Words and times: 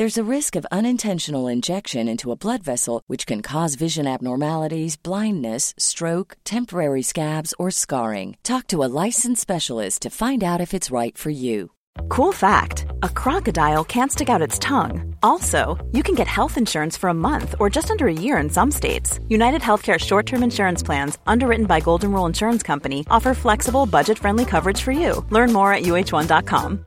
There's 0.00 0.16
a 0.16 0.34
risk 0.36 0.56
of 0.56 0.66
unintentional 0.72 1.46
injection 1.46 2.08
into 2.08 2.32
a 2.32 2.34
blood 2.34 2.62
vessel, 2.62 3.02
which 3.06 3.26
can 3.26 3.42
cause 3.42 3.74
vision 3.74 4.06
abnormalities, 4.06 4.96
blindness, 4.96 5.74
stroke, 5.76 6.38
temporary 6.42 7.02
scabs, 7.02 7.52
or 7.58 7.70
scarring. 7.70 8.38
Talk 8.42 8.66
to 8.68 8.82
a 8.82 8.88
licensed 9.04 9.42
specialist 9.42 10.00
to 10.00 10.08
find 10.08 10.42
out 10.42 10.58
if 10.58 10.72
it's 10.72 10.90
right 10.90 11.18
for 11.18 11.28
you. 11.28 11.72
Cool 12.08 12.32
fact 12.32 12.86
a 13.02 13.10
crocodile 13.10 13.84
can't 13.84 14.10
stick 14.10 14.30
out 14.30 14.40
its 14.40 14.58
tongue. 14.58 15.14
Also, 15.22 15.76
you 15.92 16.02
can 16.02 16.14
get 16.14 16.26
health 16.26 16.56
insurance 16.56 16.96
for 16.96 17.10
a 17.10 17.20
month 17.28 17.54
or 17.60 17.68
just 17.68 17.90
under 17.90 18.08
a 18.08 18.20
year 18.24 18.38
in 18.38 18.48
some 18.48 18.70
states. 18.70 19.20
United 19.28 19.60
Healthcare 19.60 19.98
short 19.98 20.24
term 20.24 20.42
insurance 20.42 20.82
plans, 20.82 21.18
underwritten 21.26 21.66
by 21.66 21.78
Golden 21.78 22.10
Rule 22.10 22.24
Insurance 22.24 22.62
Company, 22.62 23.04
offer 23.10 23.34
flexible, 23.34 23.84
budget 23.84 24.18
friendly 24.18 24.46
coverage 24.46 24.80
for 24.80 24.92
you. 24.92 25.26
Learn 25.28 25.52
more 25.52 25.74
at 25.74 25.82
uh1.com. 25.82 26.86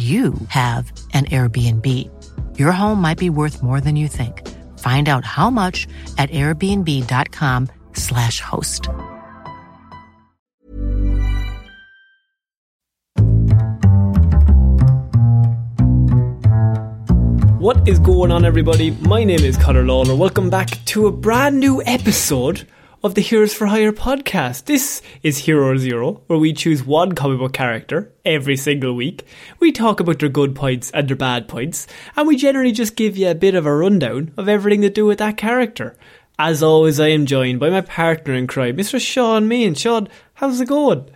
you 0.00 0.32
have 0.48 0.90
an 1.12 1.26
Airbnb. 1.26 1.86
Your 2.58 2.72
home 2.72 3.02
might 3.02 3.18
be 3.18 3.28
worth 3.28 3.62
more 3.62 3.82
than 3.82 3.96
you 3.96 4.08
think. 4.08 4.48
Find 4.78 5.10
out 5.10 5.26
how 5.26 5.50
much 5.50 5.86
at 6.16 6.30
airbnb.com/slash 6.30 8.40
host. 8.40 8.88
What 17.58 17.86
is 17.86 17.98
going 17.98 18.32
on, 18.32 18.46
everybody? 18.46 18.92
My 19.02 19.22
name 19.22 19.40
is 19.40 19.58
Conor 19.58 19.84
Lawler. 19.84 20.16
Welcome 20.16 20.48
back 20.48 20.82
to 20.86 21.08
a 21.08 21.12
brand 21.12 21.60
new 21.60 21.82
episode 21.84 22.66
of 23.02 23.14
the 23.14 23.22
Heroes 23.22 23.54
for 23.54 23.66
Hire 23.66 23.92
podcast. 23.92 24.66
This 24.66 25.00
is 25.22 25.38
Hero 25.38 25.74
Zero, 25.78 26.20
where 26.26 26.38
we 26.38 26.52
choose 26.52 26.84
one 26.84 27.12
comic 27.12 27.38
book 27.38 27.54
character 27.54 28.12
every 28.26 28.58
single 28.58 28.94
week. 28.94 29.24
We 29.58 29.72
talk 29.72 30.00
about 30.00 30.18
their 30.18 30.28
good 30.28 30.54
points 30.54 30.90
and 30.90 31.08
their 31.08 31.16
bad 31.16 31.48
points, 31.48 31.86
and 32.14 32.28
we 32.28 32.36
generally 32.36 32.72
just 32.72 32.96
give 32.96 33.16
you 33.16 33.30
a 33.30 33.34
bit 33.34 33.54
of 33.54 33.64
a 33.64 33.74
rundown 33.74 34.32
of 34.36 34.48
everything 34.48 34.82
to 34.82 34.90
do 34.90 35.06
with 35.06 35.18
that 35.18 35.38
character. 35.38 35.96
As 36.38 36.62
always, 36.62 37.00
I 37.00 37.08
am 37.08 37.24
joined 37.24 37.58
by 37.58 37.70
my 37.70 37.80
partner 37.80 38.34
in 38.34 38.46
crime, 38.46 38.76
Mr. 38.76 39.00
Shaun 39.00 39.48
Meighan. 39.48 39.78
Shaun, 39.78 40.08
how's 40.34 40.60
it 40.60 40.68
going? 40.68 41.08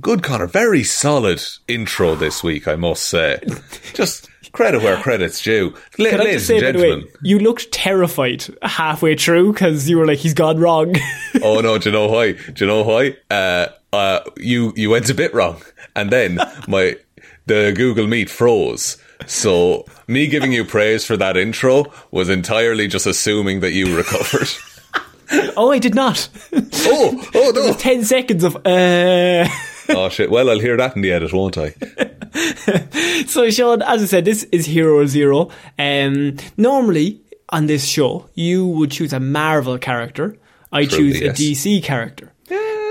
Good, 0.00 0.24
Conor. 0.24 0.46
Very 0.46 0.82
solid 0.82 1.40
intro 1.68 2.16
this 2.16 2.42
week, 2.42 2.66
I 2.66 2.74
must 2.74 3.04
say. 3.04 3.40
Just 3.94 4.28
credit 4.52 4.82
where 4.82 4.96
credit's 5.02 5.42
due. 5.42 5.74
La- 5.98 6.10
Can 6.10 6.20
I 6.20 6.32
just 6.32 6.46
say, 6.46 6.56
and 6.56 6.64
by 6.64 6.72
the 6.72 6.78
way, 6.78 6.88
gentlemen. 6.90 7.08
you 7.22 7.38
looked 7.38 7.70
terrified 7.72 8.44
halfway 8.62 9.16
through 9.16 9.52
because 9.52 9.88
you 9.88 9.98
were 9.98 10.06
like, 10.06 10.18
he's 10.18 10.34
gone 10.34 10.58
wrong. 10.58 10.94
oh 11.42 11.60
no, 11.60 11.78
do 11.78 11.90
you 11.90 11.92
know 11.92 12.08
why? 12.08 12.32
Do 12.32 12.52
you 12.56 12.66
know 12.66 12.82
why? 12.82 13.16
Uh, 13.30 13.66
uh, 13.92 14.20
you 14.36 14.72
you 14.76 14.90
went 14.90 15.08
a 15.10 15.14
bit 15.14 15.32
wrong, 15.34 15.62
and 15.96 16.10
then 16.10 16.38
my 16.66 16.96
the 17.46 17.72
Google 17.76 18.06
Meet 18.06 18.30
froze. 18.30 18.96
So 19.26 19.84
me 20.06 20.26
giving 20.26 20.52
you 20.52 20.64
praise 20.64 21.04
for 21.04 21.16
that 21.16 21.36
intro 21.36 21.86
was 22.10 22.28
entirely 22.28 22.86
just 22.86 23.06
assuming 23.06 23.60
that 23.60 23.72
you 23.72 23.96
recovered. 23.96 24.48
oh, 25.56 25.72
I 25.72 25.78
did 25.78 25.94
not. 25.94 26.28
oh, 26.52 27.30
oh 27.34 27.52
no! 27.54 27.74
10 27.74 28.04
seconds 28.04 28.44
of, 28.44 28.56
uh. 28.64 29.48
Oh 29.90 30.08
shit! 30.08 30.30
Well, 30.30 30.50
I'll 30.50 30.60
hear 30.60 30.76
that 30.76 30.96
in 30.96 31.02
the 31.02 31.12
edit, 31.12 31.32
won't 31.32 31.56
I? 31.56 31.70
so, 33.26 33.48
Shaun, 33.50 33.82
as 33.82 34.02
I 34.02 34.06
said, 34.06 34.24
this 34.24 34.44
is 34.44 34.66
Hero 34.66 35.06
Zero. 35.06 35.50
Um, 35.78 36.36
normally 36.56 37.20
on 37.48 37.66
this 37.66 37.86
show, 37.86 38.28
you 38.34 38.66
would 38.66 38.90
choose 38.90 39.12
a 39.12 39.20
Marvel 39.20 39.78
character. 39.78 40.36
I 40.72 40.84
Truly, 40.84 41.12
choose 41.12 41.20
yes. 41.22 41.40
a 41.40 41.42
DC 41.42 41.82
character. 41.82 42.32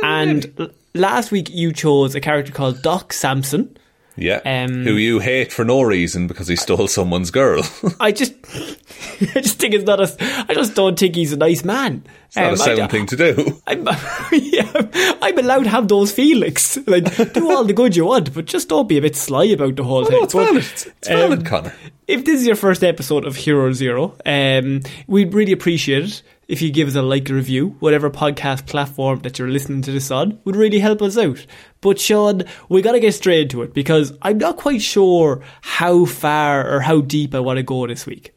and 0.04 0.72
last 0.96 1.32
week, 1.32 1.50
you 1.52 1.72
chose 1.72 2.16
a 2.16 2.22
character 2.22 2.52
called 2.52 2.82
Doc 2.82 3.14
Samson. 3.14 3.78
Yeah. 4.18 4.42
Um, 4.44 4.84
Who 4.84 4.94
you 4.94 5.20
hate 5.20 5.54
for 5.54 5.64
no 5.64 5.84
reason 5.84 6.26
because 6.28 6.48
he 6.48 6.56
stole 6.56 6.88
someone's 6.88 7.30
girl. 7.32 7.62
I 8.00 8.12
just, 8.12 8.34
I 9.36 9.42
just 9.42 9.60
think 9.60 9.76
it's 9.76 9.86
not 9.86 10.00
a. 10.00 10.46
I 10.50 10.54
just 10.56 10.74
don't 10.76 10.98
think 10.98 11.16
he's 11.16 11.34
a 11.34 11.38
nice 11.38 11.64
man. 11.64 12.04
It's 12.28 12.36
not 12.36 12.46
a 12.46 12.50
Um, 12.50 12.58
sound 12.58 12.92
thing 12.92 13.06
to 13.06 13.16
do. 13.16 13.62
I'm, 13.68 13.86
yeah, 14.34 15.16
I'm 15.22 15.38
allowed 15.38 15.64
to 15.64 15.70
have 15.70 15.88
those 15.88 16.12
feelings. 16.12 16.78
Like, 16.88 17.34
do 17.34 17.50
all 17.52 17.64
the 17.64 17.74
good 17.74 17.96
you 17.96 18.06
want, 18.06 18.34
but 18.34 18.46
just 18.46 18.70
don't 18.70 18.90
be 18.90 18.98
a 18.98 19.02
bit 19.02 19.16
sly 19.16 19.46
about 19.46 19.76
the 19.76 19.84
whole 19.84 20.02
Oh, 20.02 20.06
thing. 20.06 20.18
no, 20.18 20.24
it's 20.24 20.34
But, 20.34 20.46
valid. 20.46 20.58
It's, 20.64 20.86
it's 20.88 21.08
valid, 21.08 21.40
um, 21.40 21.46
Conor. 21.46 21.74
If 22.08 22.26
this 22.26 22.42
is 22.42 22.48
your 22.48 22.56
first 22.56 22.84
episode 22.84 23.24
of 23.26 23.36
Hero 23.36 23.72
Zero, 23.74 24.16
um, 24.26 24.82
we'd 25.08 25.34
really 25.34 25.52
appreciate 25.52 26.04
it 26.06 26.24
if 26.48 26.62
you 26.62 26.72
give 26.72 26.88
us 26.88 26.96
a 26.96 27.02
like 27.02 27.28
review, 27.30 27.76
whatever 27.80 28.10
podcast 28.10 28.66
platform 28.66 29.20
that 29.20 29.38
you're 29.38 29.50
listening 29.50 29.82
to 29.84 29.92
this 29.92 30.12
on, 30.12 30.40
would 30.46 30.56
really 30.56 30.80
help 30.80 31.02
us 31.02 31.18
out. 31.18 31.46
But 31.82 32.00
Shaun, 32.00 32.44
we 32.70 32.82
gotta 32.82 33.00
get 33.00 33.14
straight 33.14 33.42
into 33.42 33.62
it 33.64 33.74
because 33.74 34.14
I'm 34.22 34.38
not 34.38 34.58
quite 34.58 34.82
sure 34.82 35.44
how 35.62 36.06
far 36.06 36.70
or 36.74 36.80
how 36.82 37.02
deep 37.02 37.36
I 37.36 37.40
want 37.40 37.58
to 37.58 37.64
go 37.64 37.86
this 37.88 38.06
week. 38.06 38.34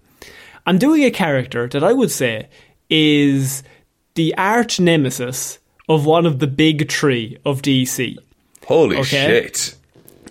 I'm 0.67 0.79
doing 0.79 1.05
a 1.05 1.11
character 1.11 1.69
that 1.69 1.85
I 1.85 1.93
would 1.93 2.11
say 2.11 2.49
is 2.89 3.63
the 4.15 4.35
arch 4.37 4.81
nemesis 4.81 5.59
of 5.89 6.05
one 6.05 6.27
of 6.27 6.39
the 6.39 6.47
big 6.47 6.91
three 6.91 7.39
of 7.45 7.63
DC. 7.63 8.17
Holy 8.67 8.97
okay. 8.99 9.27
shit. 9.27 9.77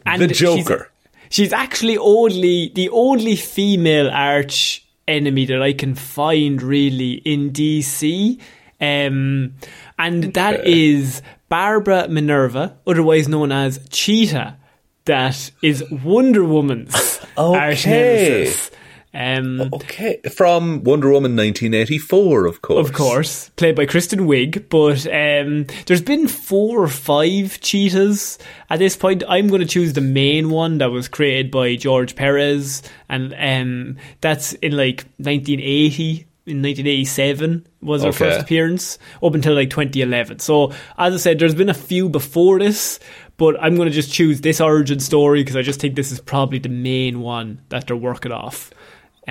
And 0.05 0.21
the 0.21 0.33
she's- 0.33 0.57
Joker. 0.57 0.91
She's 1.31 1.53
actually 1.53 1.95
only 1.97 2.71
the 2.73 2.89
only 2.89 3.35
female 3.35 4.09
arch 4.09 4.83
enemy 5.09 5.45
that 5.47 5.61
I 5.61 5.73
can 5.73 5.95
find 5.95 6.61
really 6.61 7.13
in 7.25 7.51
DC. 7.51 8.39
Um, 8.79 9.55
and 9.97 10.33
that 10.35 10.65
is 10.65 11.21
Barbara 11.49 12.07
Minerva, 12.07 12.77
otherwise 12.87 13.27
known 13.27 13.51
as 13.51 13.79
Cheetah, 13.89 14.57
that 15.05 15.51
is 15.61 15.83
Wonder 15.91 16.45
Woman's 16.45 17.19
arch 17.37 17.85
Okay. 17.85 17.89
nemesis. 17.91 18.71
Um, 19.13 19.69
Okay, 19.73 20.19
from 20.31 20.83
Wonder 20.83 21.07
Woman 21.09 21.35
1984, 21.35 22.45
of 22.45 22.61
course. 22.61 22.87
of 22.87 22.93
course, 22.95 23.49
played 23.55 23.75
by 23.75 23.85
Kristen 23.87 24.21
Wiig. 24.27 24.69
But 24.69 25.05
um, 25.07 25.65
there's 25.87 26.01
been 26.01 26.27
four 26.27 26.83
or 26.83 26.87
five 26.87 27.59
cheetahs 27.59 28.37
at 28.69 28.79
this 28.79 28.95
point. 28.95 29.23
I'm 29.27 29.47
going 29.47 29.61
to 29.61 29.67
choose 29.67 29.93
the 29.93 30.01
main 30.01 30.51
one 30.51 30.77
that 30.77 30.91
was 30.91 31.07
created 31.07 31.49
by 31.51 31.75
George 31.75 32.15
Perez, 32.15 32.83
and 33.09 33.33
um, 33.39 33.97
that's 34.21 34.53
in 34.53 34.77
like 34.77 35.05
1980. 35.17 36.25
In 36.45 36.63
1987 36.63 37.67
was 37.81 38.01
her 38.01 38.09
Okay. 38.09 38.17
first 38.17 38.41
appearance 38.41 38.97
up 39.21 39.35
until 39.35 39.53
like 39.53 39.69
2011. 39.69 40.39
So 40.39 40.71
as 40.97 41.13
I 41.13 41.17
said, 41.17 41.37
there's 41.37 41.53
been 41.53 41.69
a 41.69 41.75
few 41.75 42.09
before 42.09 42.57
this, 42.57 42.99
but 43.37 43.55
I'm 43.61 43.75
going 43.75 43.87
to 43.87 43.93
just 43.93 44.11
choose 44.11 44.41
this 44.41 44.59
origin 44.59 44.99
story 44.99 45.41
because 45.43 45.55
I 45.55 45.61
just 45.61 45.79
think 45.79 45.93
this 45.95 46.11
is 46.11 46.19
probably 46.19 46.57
the 46.57 46.67
main 46.69 47.19
one 47.19 47.61
that 47.69 47.85
they're 47.85 47.95
working 47.95 48.31
off. 48.31 48.71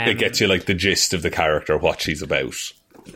Um, 0.03 0.09
It 0.09 0.19
gets 0.19 0.41
you 0.41 0.47
like 0.47 0.67
the 0.67 0.75
gist 0.75 1.12
of 1.15 1.23
the 1.23 1.31
character, 1.31 1.77
what 1.77 2.00
she's 2.00 2.23
about. 2.23 2.55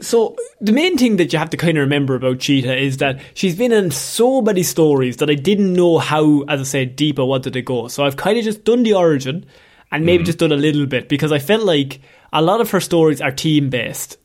So 0.01 0.37
the 0.61 0.73
main 0.73 0.97
thing 0.97 1.17
that 1.17 1.33
you 1.33 1.39
have 1.39 1.51
to 1.51 1.57
kind 1.57 1.77
of 1.77 1.83
remember 1.83 2.15
about 2.15 2.39
Cheetah 2.39 2.77
is 2.79 2.97
that 2.99 3.21
she's 3.35 3.55
been 3.55 3.73
in 3.73 3.91
so 3.91 4.41
many 4.41 4.63
stories 4.63 5.19
that 5.19 5.29
I 5.29 5.35
didn't 5.35 5.75
know 5.75 5.99
how, 5.99 6.43
as 6.49 6.61
I 6.61 6.65
said, 6.65 6.97
deep 6.97 7.19
I 7.19 7.23
wanted 7.23 7.53
to 7.53 7.63
go. 7.63 7.89
So 7.89 8.05
I've 8.05 8.17
kind 8.17 8.39
of 8.39 8.45
just 8.45 8.65
done 8.65 8.85
the 8.85 8.95
origin 8.95 9.45
and 9.91 10.07
maybe 10.07 10.25
just 10.25 10.39
done 10.39 10.53
a 10.53 10.57
little 10.57 10.87
bit 10.87 11.11
because 11.11 11.31
I 11.33 11.39
felt 11.39 11.65
like 11.65 12.01
a 12.33 12.41
lot 12.41 12.63
of 12.63 12.71
her 12.71 12.81
stories 12.81 13.21
are 13.21 13.31
team 13.31 13.69
based. 13.69 14.17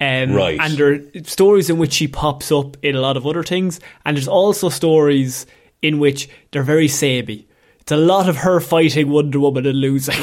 Um, 0.00 0.32
Right. 0.34 0.60
And 0.60 0.74
there 0.74 0.92
are 0.92 1.00
stories 1.24 1.68
in 1.68 1.78
which 1.78 1.94
she 1.94 2.06
pops 2.06 2.52
up 2.52 2.76
in 2.84 2.94
a 2.94 3.00
lot 3.00 3.16
of 3.16 3.26
other 3.26 3.42
things, 3.42 3.80
and 4.06 4.16
there's 4.16 4.28
also 4.28 4.68
stories 4.68 5.44
in 5.82 5.98
which 5.98 6.28
they're 6.52 6.62
very 6.62 6.86
samey. 6.86 7.48
It's 7.80 7.90
a 7.90 7.96
lot 7.96 8.28
of 8.28 8.36
her 8.36 8.60
fighting 8.60 9.08
Wonder 9.08 9.40
Woman 9.40 9.66
and 9.66 9.80
losing. 9.80 10.22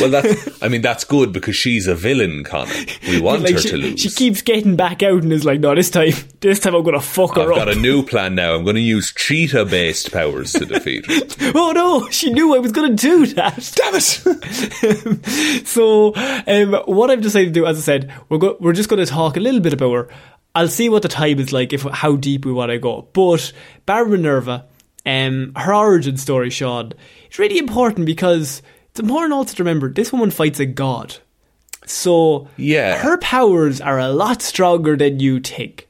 Well, 0.00 0.10
that's. 0.10 0.62
I 0.62 0.68
mean, 0.68 0.82
that's 0.82 1.04
good 1.04 1.32
because 1.32 1.54
she's 1.56 1.86
a 1.86 1.94
villain, 1.94 2.44
Conor. 2.44 2.72
We 3.08 3.20
want 3.22 3.42
Like, 3.42 3.54
her 3.54 3.60
she, 3.60 3.68
to 3.70 3.76
lose. 3.76 4.00
she 4.00 4.10
keeps 4.10 4.42
getting 4.42 4.76
back 4.76 5.02
out 5.02 5.22
and 5.22 5.32
is 5.32 5.44
like, 5.44 5.60
"No, 5.60 5.74
this 5.74 5.90
time, 5.90 6.12
this 6.40 6.58
time 6.60 6.74
I'm 6.74 6.82
gonna 6.82 7.00
fuck 7.00 7.36
her 7.36 7.42
up. 7.52 7.58
I've 7.58 7.66
got 7.66 7.68
a 7.68 7.74
new 7.80 8.02
plan 8.02 8.34
now. 8.34 8.54
I'm 8.54 8.64
going 8.64 8.76
to 8.76 8.80
use 8.82 9.12
cheetah-based 9.12 10.12
powers 10.12 10.52
to 10.54 10.66
defeat 10.66 11.06
her. 11.06 11.52
oh 11.54 11.72
no, 11.72 12.08
she 12.10 12.32
knew 12.32 12.54
I 12.54 12.58
was 12.58 12.72
gonna 12.72 12.94
do 12.94 13.26
that. 13.26 13.72
Damn 13.76 13.94
it! 13.94 15.66
so, 15.66 16.14
um, 16.46 16.74
what 16.86 17.10
I've 17.10 17.22
decided 17.22 17.54
to 17.54 17.60
do, 17.60 17.66
as 17.66 17.78
I 17.78 17.80
said, 17.82 18.12
we're 18.28 18.38
go- 18.38 18.56
we're 18.60 18.72
just 18.72 18.88
going 18.88 19.04
to 19.04 19.10
talk 19.10 19.36
a 19.36 19.40
little 19.40 19.60
bit 19.60 19.72
about 19.72 19.92
her. 19.92 20.08
I'll 20.54 20.68
see 20.68 20.88
what 20.88 21.02
the 21.02 21.08
time 21.08 21.38
is 21.38 21.52
like, 21.52 21.72
if 21.72 21.82
how 21.82 22.16
deep 22.16 22.44
we 22.46 22.52
want 22.52 22.70
to 22.70 22.78
go. 22.78 23.08
But 23.12 23.52
Barbara 23.84 24.16
Minerva, 24.16 24.64
um, 25.04 25.52
her 25.54 25.74
origin 25.74 26.16
story, 26.16 26.48
Shaun, 26.50 26.92
it's 27.26 27.38
really 27.38 27.58
important 27.58 28.06
because 28.06 28.62
it's 28.96 29.02
important 29.02 29.34
also 29.34 29.54
to 29.54 29.62
remember 29.62 29.90
this 29.92 30.10
woman 30.10 30.30
fights 30.30 30.58
a 30.58 30.64
god. 30.64 31.16
So, 31.84 32.48
Yeah. 32.56 32.96
her 32.98 33.18
powers 33.18 33.78
are 33.80 33.98
a 34.00 34.08
lot 34.08 34.40
stronger 34.40 34.96
than 34.96 35.20
you 35.20 35.38
think. 35.40 35.86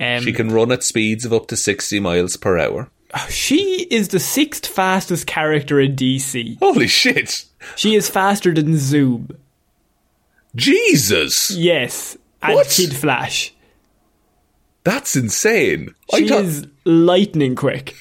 Um, 0.00 0.22
She 0.24 0.32
can 0.32 0.50
run 0.50 0.72
at 0.72 0.82
speeds 0.82 1.24
of 1.24 1.32
up 1.32 1.46
to 1.48 1.56
60 1.56 2.00
miles 2.00 2.36
per 2.36 2.58
hour. 2.58 2.90
she 3.30 3.86
is 3.90 4.08
the 4.08 4.18
sixth 4.18 4.66
fastest 4.66 5.26
character 5.28 5.80
in 5.80 5.94
DC. 5.96 6.58
Holy 6.60 6.88
shit! 6.88 7.44
She 7.76 7.94
is 7.94 8.08
faster 8.10 8.52
than 8.52 8.76
Zoom. 8.76 9.28
Jesus! 10.56 11.50
Yes, 11.52 12.16
and 12.42 12.54
What? 12.54 12.68
Kid 12.68 12.94
Flash. 12.94 13.54
That's 14.84 15.16
insane. 15.16 15.94
She 16.14 16.28
thought, 16.28 16.44
is 16.44 16.66
lightning 16.84 17.54
quick. 17.54 17.94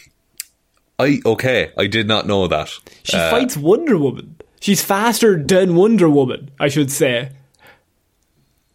I 1.00 1.19
okay. 1.25 1.71
I 1.77 1.88
did 1.88 2.07
not 2.07 2.25
know 2.27 2.48
that. 2.48 2.69
She 3.03 3.15
Uh, 3.18 3.30
fights 3.30 3.56
Wonder 3.57 3.98
Woman. 3.98 4.37
She's 4.59 4.81
faster 4.81 5.42
than 5.42 5.75
Wonder 5.75 6.09
Woman, 6.09 6.51
I 6.59 6.68
should 6.68 6.92
say. 6.92 7.31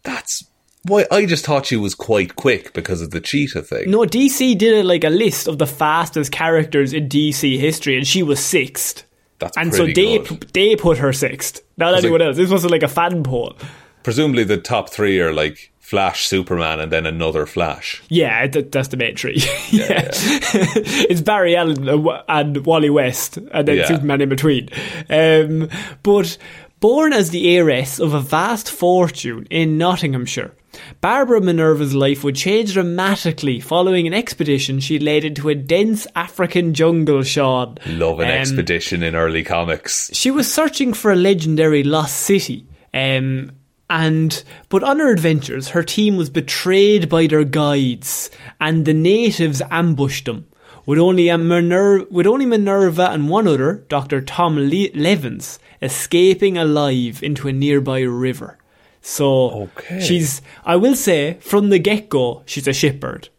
That's 0.03 0.45
why 0.83 1.05
I 1.11 1.25
just 1.25 1.45
thought 1.45 1.65
she 1.65 1.77
was 1.77 1.95
quite 1.95 2.35
quick 2.35 2.73
because 2.73 3.01
of 3.01 3.11
the 3.11 3.21
cheetah 3.21 3.61
thing. 3.63 3.89
No, 3.91 3.99
DC 3.99 4.57
did 4.57 4.79
a, 4.79 4.83
like 4.83 5.03
a 5.03 5.09
list 5.09 5.47
of 5.47 5.57
the 5.57 5.67
fastest 5.67 6.31
characters 6.31 6.93
in 6.93 7.07
DC 7.09 7.59
history, 7.59 7.97
and 7.97 8.05
she 8.07 8.23
was 8.23 8.43
sixth. 8.43 9.03
That's 9.39 9.57
And 9.57 9.73
so 9.73 9.85
they 9.85 10.19
they 10.53 10.75
put 10.75 10.97
her 10.99 11.11
sixth, 11.11 11.61
not 11.77 11.95
anyone 11.95 12.21
it- 12.21 12.25
else. 12.27 12.37
This 12.37 12.49
wasn't 12.49 12.71
like 12.71 12.83
a 12.83 12.87
fan 12.87 13.23
poll. 13.23 13.55
Presumably, 14.03 14.43
the 14.43 14.57
top 14.57 14.89
three 14.89 15.19
are 15.19 15.33
like 15.33 15.71
Flash, 15.83 16.25
Superman, 16.27 16.79
and 16.79 16.91
then 16.91 17.05
another 17.05 17.45
Flash. 17.45 18.01
Yeah, 18.07 18.47
th- 18.47 18.71
that's 18.71 18.87
the 18.87 18.97
main 18.97 19.15
three. 19.17 19.35
yeah, 19.69 20.09
it's 20.11 21.21
Barry 21.21 21.55
Allen 21.57 21.87
and 21.87 22.07
and 22.29 22.65
Wally 22.65 22.89
West, 22.89 23.37
and 23.37 23.67
then 23.67 23.77
Yeah. 23.77 23.87
Superman 23.87 24.21
in 24.21 24.29
between. 24.29 24.69
Um, 25.09 25.69
but 26.01 26.37
born 26.79 27.11
as 27.13 27.29
the 27.31 27.53
heiress 27.55 27.99
of 27.99 28.13
a 28.13 28.21
vast 28.21 28.71
fortune 28.71 29.45
in 29.49 29.77
Nottinghamshire, 29.77 30.53
Barbara 31.01 31.41
Minerva's 31.41 31.93
life 31.93 32.23
would 32.23 32.35
change 32.37 32.73
dramatically 32.73 33.59
following 33.59 34.07
an 34.07 34.13
expedition 34.13 34.79
she 34.79 34.99
led 34.99 35.25
into 35.25 35.49
a 35.49 35.53
dense 35.55 36.07
African 36.15 36.73
jungle. 36.73 37.23
Shaun, 37.23 37.77
Love 37.87 38.21
an 38.21 38.27
Um, 38.29 38.33
expedition 38.35 39.03
in 39.03 39.15
early 39.15 39.43
comics. 39.43 40.09
she 40.13 40.31
was 40.31 40.51
searching 40.51 40.93
for 40.93 41.11
a 41.11 41.15
legendary 41.17 41.83
lost 41.83 42.15
city. 42.21 42.65
Um, 42.93 43.51
and 43.93 44.43
but 44.69 44.81
on 44.83 44.97
her 44.99 45.11
adventures, 45.11 45.69
her 45.69 45.83
team 45.83 46.17
was 46.17 46.29
betrayed 46.31 47.07
by 47.07 47.27
their 47.27 47.43
guides, 47.43 48.29
and 48.59 48.85
the 48.85 48.93
natives 48.93 49.61
ambushed 49.69 50.25
them. 50.25 50.47
With 50.85 50.99
only 50.99 51.29
a 51.29 51.37
Minerva, 51.37 52.05
with 52.11 52.27
only 52.27 52.45
Minerva 52.45 53.11
and 53.11 53.29
one 53.29 53.47
other, 53.47 53.85
Doctor 53.87 54.19
Tom 54.19 54.57
Le- 54.57 54.91
Levens, 54.95 55.59
escaping 55.81 56.57
alive 56.57 57.21
into 57.23 57.47
a 57.47 57.53
nearby 57.53 58.01
river. 58.01 58.57
So 59.01 59.69
Okay. 59.69 60.01
she's, 60.01 60.41
I 60.65 60.75
will 60.75 60.95
say, 60.95 61.37
from 61.39 61.69
the 61.69 61.79
get 61.79 62.09
go, 62.09 62.41
she's 62.45 62.67
a 62.67 62.71
shipbird. 62.71 63.29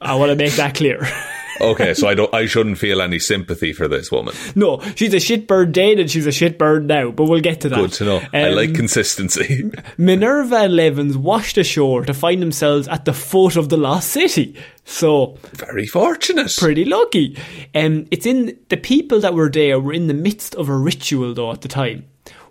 I 0.00 0.14
want 0.14 0.30
to 0.30 0.36
make 0.36 0.54
that 0.56 0.74
clear. 0.74 1.00
Okay, 1.60 1.94
so 1.94 2.08
I 2.08 2.14
don't. 2.14 2.32
I 2.34 2.46
shouldn't 2.46 2.78
feel 2.78 3.00
any 3.00 3.18
sympathy 3.18 3.72
for 3.72 3.88
this 3.88 4.10
woman. 4.12 4.34
no, 4.54 4.80
she's 4.94 5.14
a 5.14 5.18
shitbird 5.18 5.74
then, 5.74 5.98
and 5.98 6.10
she's 6.10 6.26
a 6.26 6.30
shitbird 6.30 6.84
now. 6.84 7.10
But 7.10 7.24
we'll 7.24 7.40
get 7.40 7.60
to 7.62 7.68
that. 7.70 7.76
Good 7.76 7.92
to 7.94 8.04
know. 8.04 8.22
I 8.32 8.48
like 8.50 8.70
Um, 8.70 8.74
consistency. 8.76 9.70
Minerva 9.98 10.56
and 10.56 10.76
Levens 10.76 11.16
washed 11.16 11.56
ashore 11.58 12.04
to 12.04 12.14
find 12.14 12.42
themselves 12.42 12.88
at 12.88 13.04
the 13.04 13.12
foot 13.12 13.56
of 13.56 13.68
the 13.68 13.76
lost 13.76 14.10
city. 14.10 14.56
So, 14.84 15.36
Very 15.54 15.86
fortunate. 15.86 16.54
pretty 16.58 16.84
lucky. 16.84 17.36
Um, 17.74 18.06
it's 18.10 18.26
in 18.26 18.56
the 18.68 18.76
people 18.76 19.20
that 19.20 19.34
were 19.34 19.50
there 19.50 19.80
were 19.80 19.92
in 19.92 20.06
the 20.06 20.14
midst 20.14 20.54
of 20.54 20.68
a 20.68 20.76
ritual 20.76 21.34
though 21.34 21.50
at 21.52 21.62
the 21.62 21.68
time. 21.68 22.04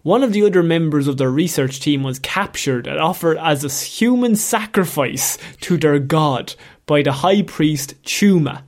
One 0.04 0.22
of 0.22 0.34
the 0.34 0.44
other 0.44 0.62
members 0.62 1.08
of 1.08 1.18
their 1.18 1.32
research 1.32 1.80
team 1.80 2.04
was 2.04 2.20
captured 2.20 2.86
and 2.86 3.00
offered 3.00 3.38
as 3.40 3.64
a 3.64 3.70
human 3.70 4.36
sacrifice 4.36 5.38
to 5.62 5.78
their 5.78 5.98
god 6.00 6.54
by 6.86 7.02
the 7.02 7.12
high 7.12 7.42
priest 7.42 7.96
Chuma. 8.04 8.62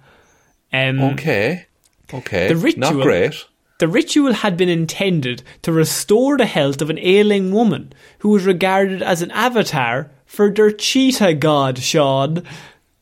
Um, 0.73 1.01
okay. 1.01 1.65
Okay. 2.13 2.47
The 2.47 2.55
ritual- 2.55 2.79
Not 2.79 3.01
great. 3.03 3.45
The 3.79 3.87
ritual 3.87 4.33
had 4.33 4.57
been 4.57 4.69
intended 4.69 5.43
to 5.61 5.71
restore 5.71 6.35
the 6.37 6.47
health 6.47 6.81
of 6.81 6.89
an 6.89 6.97
ailing 6.99 7.51
woman 7.51 7.93
who 8.19 8.29
was 8.29 8.43
regarded 8.45 9.03
as 9.03 9.21
an 9.21 9.29
avatar 9.31 10.09
for 10.25 10.49
their 10.49 10.71
cheetah 10.71 11.35
god, 11.35 11.77
Shaun. 11.77 12.41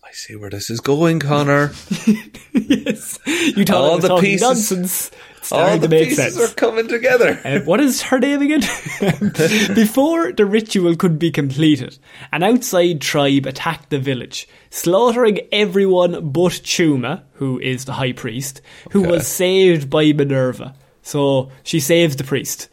I 0.04 0.12
see 0.12 0.36
where 0.36 0.50
this 0.50 0.70
is 0.70 0.80
going, 0.82 1.20
Conor. 1.20 1.72
Yes. 2.54 3.20
You 3.26 3.66
thought 3.66 3.76
All 3.92 3.98
the 4.00 4.18
pieces- 4.18 4.42
nonsense. 4.42 5.12
All 5.52 5.78
the 5.78 5.88
pieces 5.90 6.34
sense. 6.36 6.40
are 6.52 6.54
coming 6.56 6.88
together. 6.88 7.40
Uh, 7.46 7.60
what 7.62 7.80
is 7.80 8.02
her 8.04 8.20
name 8.20 8.42
again? 8.42 8.62
Before 9.76 10.32
the 10.32 10.46
ritual 10.46 10.96
could 10.96 11.20
be 11.20 11.32
completed, 11.32 11.98
an 12.32 12.44
outside 12.44 13.02
tribe 13.02 13.46
attacked 13.46 13.90
the 13.90 14.00
village, 14.00 14.48
slaughtering 14.70 15.40
everyone 15.52 16.30
but 16.30 16.52
Chuma, 16.54 17.24
who 17.34 17.60
is 17.60 17.86
the 17.86 17.94
high 17.94 18.14
priest, 18.14 18.62
who 18.92 19.02
Okay. 19.02 19.12
was 19.12 19.28
saved 19.28 19.90
by 19.90 20.12
Minerva. 20.14 20.74
So 21.04 21.52
she 21.64 21.80
saves 21.80 22.16
the 22.16 22.24
priest. 22.24 22.68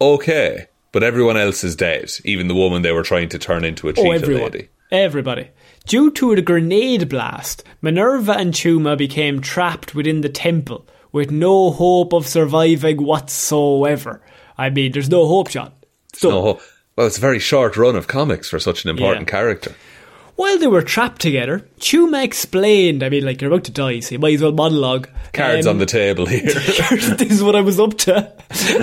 Okay, 0.00 0.66
but 0.92 1.02
everyone 1.02 1.36
else 1.36 1.64
is 1.64 1.76
dead. 1.76 2.10
Even 2.24 2.48
the 2.48 2.54
woman 2.54 2.82
they 2.82 2.92
were 2.92 3.02
trying 3.04 3.28
to 3.30 3.38
turn 3.38 3.64
into 3.64 3.88
a 3.88 3.92
cheetah 3.92 4.08
Oh, 4.08 4.12
everyone. 4.12 4.42
lady. 4.52 4.68
Everybody. 4.90 5.48
Due 5.86 6.10
to 6.12 6.32
a 6.32 6.42
grenade 6.42 7.08
blast, 7.08 7.64
Minerva 7.80 8.32
and 8.32 8.52
Chuma 8.52 8.96
became 8.98 9.40
trapped 9.40 9.94
within 9.94 10.20
the 10.20 10.28
temple 10.28 10.86
with 11.12 11.30
no 11.30 11.70
hope 11.70 12.12
of 12.12 12.26
surviving 12.26 13.02
whatsoever. 13.04 14.20
I 14.58 14.70
mean, 14.70 14.92
there's 14.92 15.10
no 15.10 15.26
hope, 15.26 15.50
John. 15.50 15.72
So, 16.14 16.28
No, 16.30 16.60
well, 16.96 17.06
it's 17.06 17.18
a 17.18 17.20
very 17.20 17.38
short 17.38 17.76
run 17.76 17.96
of 17.96 18.06
comics 18.06 18.48
for 18.48 18.58
such 18.58 18.84
an 18.84 18.90
important 18.90 19.26
Yeah. 19.28 19.30
character. 19.30 19.74
While 20.42 20.58
they 20.58 20.66
were 20.66 20.82
trapped 20.82 21.22
together, 21.22 21.60
Chuma 21.78 22.24
explained, 22.24 23.04
I 23.04 23.08
mean, 23.10 23.24
like, 23.24 23.40
you're 23.40 23.52
about 23.52 23.62
to 23.66 23.70
die, 23.70 24.00
so 24.00 24.16
you 24.16 24.18
might 24.18 24.34
as 24.34 24.42
well 24.42 24.50
monologue. 24.50 25.08
Cards 25.32 25.68
Um, 25.68 25.74
on 25.74 25.78
the 25.78 25.86
table 25.86 26.26
here. 26.26 26.42
this 26.52 27.30
is 27.30 27.44
what 27.44 27.54
I 27.54 27.60
was 27.60 27.78
up 27.78 27.96
to. 27.98 28.32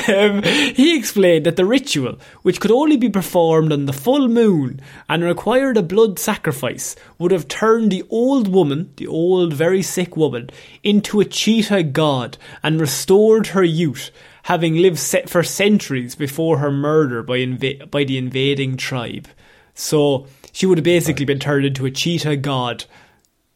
Um, 0.07 0.41
he 0.41 0.97
explained 0.97 1.45
that 1.45 1.57
the 1.57 1.65
ritual, 1.65 2.17
which 2.43 2.61
could 2.61 2.71
only 2.71 2.95
be 2.95 3.09
performed 3.09 3.73
on 3.73 3.87
the 3.87 3.93
full 3.93 4.29
moon 4.29 4.79
and 5.09 5.21
required 5.21 5.75
a 5.75 5.83
blood 5.83 6.17
sacrifice, 6.17 6.95
would 7.17 7.31
have 7.31 7.49
turned 7.49 7.91
the 7.91 8.05
old 8.09 8.47
woman, 8.47 8.93
the 8.95 9.07
old 9.07 9.51
very 9.51 9.81
sick 9.81 10.15
woman, 10.15 10.49
into 10.81 11.19
a 11.19 11.25
cheetah 11.25 11.83
god 11.83 12.37
and 12.63 12.79
restored 12.79 13.47
her 13.47 13.65
youth, 13.65 14.11
having 14.43 14.77
lived 14.77 14.97
set 14.97 15.29
for 15.29 15.43
centuries 15.43 16.15
before 16.15 16.59
her 16.59 16.71
murder 16.71 17.21
by, 17.21 17.39
inva- 17.39 17.91
by 17.91 18.05
the 18.05 18.17
invading 18.17 18.77
tribe. 18.77 19.27
So 19.73 20.25
she 20.51 20.65
would 20.65 20.77
have 20.77 20.85
basically 20.85 21.25
been 21.25 21.39
turned 21.39 21.65
into 21.65 21.85
a 21.85 21.91
cheetah 21.91 22.37
god. 22.37 22.85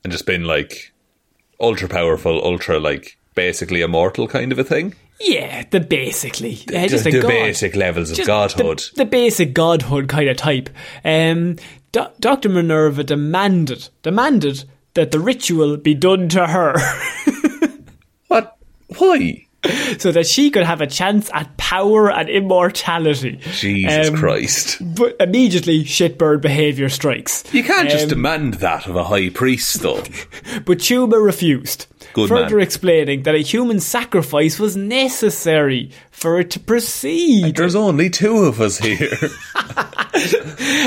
and 0.04 0.12
just 0.12 0.26
been 0.26 0.46
like 0.46 0.94
ultra 1.60 1.88
powerful, 1.88 2.44
ultra 2.44 2.80
like 2.80 3.18
basically 3.36 3.82
immortal 3.82 4.28
kind 4.28 4.52
of 4.52 4.60
a 4.60 4.64
thing. 4.64 4.94
Yeah, 5.20 5.64
the 5.70 5.80
basically. 5.80 6.56
The 6.68 6.88
just 6.88 7.06
a 7.06 7.12
the 7.12 7.22
god. 7.22 7.30
basic 7.30 7.76
levels 7.76 8.12
of 8.12 8.18
Just 8.18 8.28
godhood. 8.28 8.80
The, 8.80 9.04
the 9.04 9.06
basic 9.06 9.54
godhood 9.54 10.10
kind 10.10 10.28
of 10.28 10.38
type. 10.38 10.70
Um, 11.06 11.58
Do- 11.92 12.12
Dr. 12.20 12.50
Minerva 12.50 13.04
demanded 13.04 13.90
demanded 14.02 14.66
that 14.96 15.12
the 15.12 15.20
ritual 15.20 15.78
be 15.78 15.94
done 15.94 16.30
to 16.30 16.48
her. 16.48 16.76
What? 18.28 18.58
Why? 18.98 19.46
so 19.98 20.12
that 20.12 20.27
she 20.27 20.51
could 20.51 20.63
have 20.63 20.82
a 20.82 20.88
chance 20.88 21.29
at 21.34 21.55
power 21.58 22.12
and 22.12 22.29
immortality. 22.29 23.39
Jesus 23.53 24.10
Um, 24.10 24.15
Christ. 24.15 24.77
But 24.82 25.15
immediately, 25.20 25.84
shitbird 25.84 26.41
behaviour 26.41 26.89
strikes. 26.89 27.43
You 27.53 27.63
can't 27.63 27.89
just 27.89 28.03
um, 28.03 28.10
demand 28.10 28.53
that 28.55 28.88
of 28.88 28.96
a 28.96 29.05
high 29.05 29.29
priest, 29.29 29.82
though. 29.82 30.03
But 30.65 30.79
Chuma 30.79 31.24
refused, 31.24 31.88
Good 32.13 32.29
further 32.29 32.58
man. 32.58 32.63
explaining 32.63 33.24
that 33.24 33.36
a 33.36 33.39
human 33.39 33.79
sacrifice 33.79 34.60
was 34.60 34.75
necessary 34.75 35.91
for 36.13 36.39
it 36.39 36.50
to 36.51 36.60
proceed. 36.60 37.58
There's 37.58 37.75
only 37.75 38.10
two 38.10 38.38
of 38.46 38.62
us 38.62 38.77
here. 38.77 39.17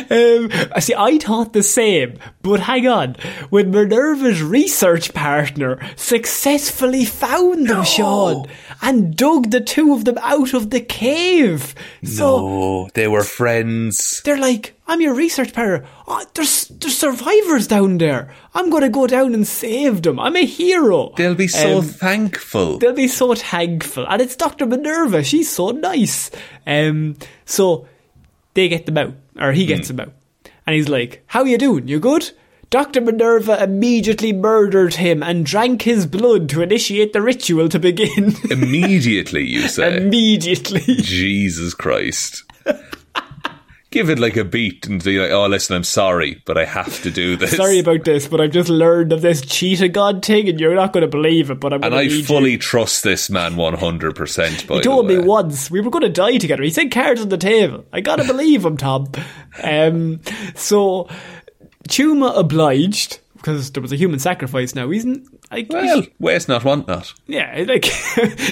Um, 0.09 0.49
I 0.73 0.79
see, 0.81 0.95
I 0.97 1.19
thought 1.19 1.53
the 1.53 1.63
same, 1.63 2.19
but 2.43 2.61
hang 2.61 2.87
on. 2.87 3.17
When 3.51 3.73
Minerva's 3.73 4.41
research 4.41 5.13
partner 5.13 5.81
successfully 5.97 7.05
found 7.05 7.67
them, 7.69 7.85
Sean, 7.85 8.47
and 8.83 9.17
dug 9.17 9.51
the 9.51 9.61
two 9.61 9.93
of 9.95 10.05
them 10.05 10.17
out 10.23 10.55
of 10.55 10.71
the 10.71 10.81
cave. 10.81 11.75
So 12.05 12.39
oh, 12.41 12.89
they 12.95 13.09
were 13.09 13.25
friends. 13.25 14.23
they're 14.25 14.39
like, 14.39 14.75
I'm 14.87 15.01
your 15.01 15.15
research 15.15 15.53
partner. 15.53 15.85
Oh, 16.07 16.25
there's, 16.35 16.69
there's 16.69 16.97
survivors 16.97 17.67
down 17.67 17.99
there. 17.99 18.33
I'm 18.55 18.71
going 18.71 18.83
to 18.85 18.89
go 18.89 19.09
down 19.09 19.35
and 19.35 19.45
save 19.47 20.03
them. 20.03 20.21
I'm 20.21 20.37
a 20.37 20.47
hero. 20.47 21.13
They'll 21.17 21.35
be 21.35 21.49
so 21.49 21.79
Um, 21.79 21.85
thankful. 21.85 22.79
They'll 22.79 22.93
be 22.93 23.09
so 23.09 23.35
thankful. 23.35 24.07
And 24.09 24.23
it's 24.23 24.37
Dr. 24.37 24.67
Minerva. 24.67 25.16
She's 25.23 25.51
so 25.51 25.71
nice. 25.71 26.31
Um, 26.67 27.17
so 27.45 27.87
they 28.55 28.69
get 28.69 28.87
them 28.87 28.99
out, 28.99 29.15
or 29.41 29.53
he 29.53 29.67
gets 29.67 29.89
them 29.89 30.01
out. 30.01 30.13
And 30.67 30.75
he's 30.75 30.89
like, 30.89 31.23
How 31.27 31.45
you 31.45 31.59
doing? 31.59 31.89
You 31.89 32.01
good? 32.01 32.31
Dr. 32.69 33.01
Minerva 33.01 33.63
immediately 33.63 34.33
murdered 34.33 34.95
him 34.95 35.23
and 35.23 35.47
drank 35.47 35.83
his 35.83 36.05
blood 36.05 36.49
to 36.49 36.63
initiate 36.63 37.13
the 37.13 37.23
ritual 37.23 37.69
to 37.69 37.79
begin. 37.79 38.35
Immediately, 38.51 39.45
you 39.45 39.69
say. 39.69 39.99
immediately. 39.99 40.81
Jesus 40.97 41.75
Christ. 41.75 42.43
Give 43.97 44.11
it 44.11 44.19
like 44.19 44.37
a 44.37 44.45
beat 44.45 44.87
and 44.87 45.03
be 45.03 45.19
like, 45.19 45.31
oh, 45.31 45.47
listen, 45.47 45.75
I'm 45.75 45.83
sorry, 45.83 46.43
but 46.45 46.59
I 46.59 46.67
have 46.67 47.03
to 47.03 47.11
do 47.11 47.35
this. 47.37 47.57
Sorry 47.57 47.79
about 47.79 48.05
this, 48.05 48.29
but 48.29 48.43
I've 48.43 48.51
just 48.51 48.69
learned 48.69 49.13
of 49.13 49.23
this 49.23 49.41
cheetah 49.41 49.89
god 49.89 50.23
thing, 50.23 50.51
and 50.51 50.61
you're 50.61 50.75
not 50.75 50.93
going 50.93 51.01
to 51.03 51.09
believe 51.09 51.51
it. 51.51 51.61
But 51.61 51.73
I'm 51.73 51.83
and 51.83 51.95
I 51.95 52.09
fully 52.23 52.53
You. 52.53 52.59
trust 52.59 53.05
this 53.05 53.31
man 53.31 53.55
100%. 53.55 54.67
By 54.67 54.75
He 54.75 54.81
told 54.83 55.07
me 55.07 55.19
once 55.19 55.71
we 55.71 55.81
were 55.81 55.91
going 55.91 56.03
to 56.03 56.11
die 56.11 56.37
together. 56.37 56.63
He 56.63 56.69
said 56.71 56.91
cards 56.91 57.23
on 57.23 57.31
the 57.31 57.39
table. 57.39 57.87
I 57.93 58.01
gotta 58.03 58.25
believe 58.33 58.65
him, 58.67 58.77
Tom. 58.77 59.09
Um, 59.63 60.21
so 60.55 61.09
Chuma 61.89 62.37
obliged 62.39 63.21
because 63.37 63.71
there 63.73 63.83
was 63.83 63.93
a 63.93 63.97
human 63.97 64.19
sacrifice. 64.19 64.75
Now, 64.75 64.91
isn't 64.91 65.27
like 65.51 65.69
Well, 65.71 66.03
waste 66.19 66.49
not, 66.49 66.65
want 66.65 66.87
not. 66.89 67.13
yeah, 67.27 67.65
like 67.69 67.87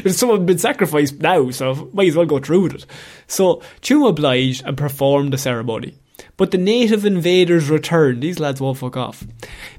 there's 0.02 0.16
someone 0.18 0.46
been 0.46 0.58
sacrificed 0.58 1.20
now, 1.20 1.50
so 1.50 1.90
might 1.92 2.08
as 2.08 2.16
well 2.16 2.26
go 2.26 2.38
through 2.38 2.60
with 2.62 2.74
it. 2.74 2.86
So 3.26 3.62
Chuma 3.82 4.10
obliged 4.10 4.64
and 4.64 4.76
performed 4.76 5.32
the 5.32 5.38
ceremony. 5.38 5.94
But 6.36 6.50
the 6.50 6.58
native 6.58 7.04
invaders 7.04 7.70
returned. 7.70 8.22
These 8.22 8.38
lads 8.40 8.60
won't 8.60 8.78
fuck 8.78 8.96
off, 8.96 9.24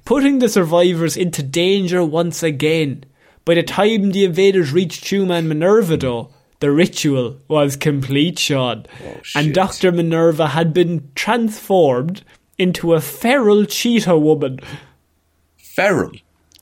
putting 0.05 0.39
the 0.39 0.49
survivors 0.49 1.15
into 1.17 1.43
danger 1.43 2.03
once 2.03 2.43
again. 2.43 3.03
By 3.45 3.55
the 3.55 3.63
time 3.63 4.11
the 4.11 4.25
invaders 4.25 4.71
reached 4.71 5.03
Chuma 5.03 5.37
and 5.39 5.49
Minerva, 5.49 5.97
though, 5.97 6.29
the 6.61 6.71
ritual 6.71 7.37
was 7.47 7.75
complete, 7.75 8.39
Shaun. 8.39 8.85
Oh, 9.05 9.17
and. 9.35 9.53
Dr. 9.53 9.91
Minerva 9.91 10.47
had 10.47 10.73
been 10.73 11.09
transformed 11.15 12.23
into 12.57 12.93
a 12.93 13.01
feral 13.01 13.65
cheetah 13.65 14.17
woman. 14.17 14.59
Feral. 15.75 16.11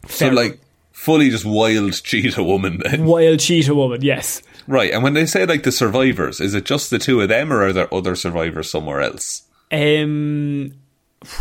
So, 0.08 0.30
like, 0.30 0.60
fully 0.92 1.30
just 1.30 1.46
wild 1.46 1.94
cheetah 2.04 2.44
woman 2.44 2.82
then. 2.84 3.06
Wild 3.06 3.40
cheetah 3.40 3.76
woman, 3.76 4.02
yes. 4.02 4.42
Right, 4.66 4.92
and 4.92 5.04
when 5.04 5.14
they 5.14 5.28
say, 5.28 5.46
like, 5.46 5.62
the 5.62 5.72
survivors, 5.72 6.42
is 6.42 6.56
it 6.56 6.66
just 6.66 6.90
the 6.90 6.98
two 6.98 7.22
of 7.22 7.30
them, 7.30 7.54
or 7.54 7.62
are 7.64 7.74
there 7.74 7.94
other 7.94 8.16
survivors 8.16 8.72
somewhere 8.72 9.02
else? 9.02 9.44
Um, 9.72 10.74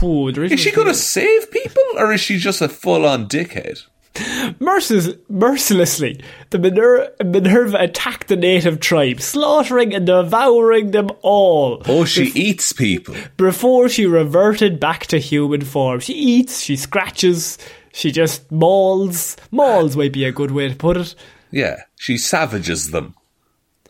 there 0.00 0.44
Is 0.44 0.60
she 0.60 0.70
going 0.70 0.86
to 0.86 0.94
save 0.94 1.50
people, 1.50 1.82
or 1.96 2.12
is 2.12 2.20
she 2.20 2.36
just 2.36 2.60
a 2.60 2.68
full-on 2.68 3.26
dickhead? 3.26 3.82
Mercil- 4.14 5.18
mercilessly, 5.28 6.20
the 6.50 6.58
Miner- 6.58 7.08
Minerva 7.24 7.78
attacked 7.78 8.28
the 8.28 8.36
native 8.36 8.80
tribe, 8.80 9.20
slaughtering 9.20 9.94
and 9.94 10.06
devouring 10.06 10.90
them 10.90 11.08
all. 11.22 11.82
Oh, 11.86 12.04
she 12.04 12.24
eats 12.34 12.72
people. 12.72 13.14
Before 13.36 13.88
she 13.88 14.06
reverted 14.06 14.78
back 14.78 15.06
to 15.06 15.18
human 15.18 15.62
form, 15.62 16.00
she 16.00 16.12
eats, 16.14 16.60
she 16.60 16.76
scratches, 16.76 17.58
she 17.92 18.10
just 18.12 18.50
mauls. 18.52 19.36
Mauls 19.50 19.96
might 19.96 20.12
be 20.12 20.24
a 20.24 20.32
good 20.32 20.50
way 20.50 20.68
to 20.68 20.74
put 20.74 20.96
it. 20.96 21.14
Yeah, 21.50 21.82
she 21.98 22.18
savages 22.18 22.90
them. 22.90 23.14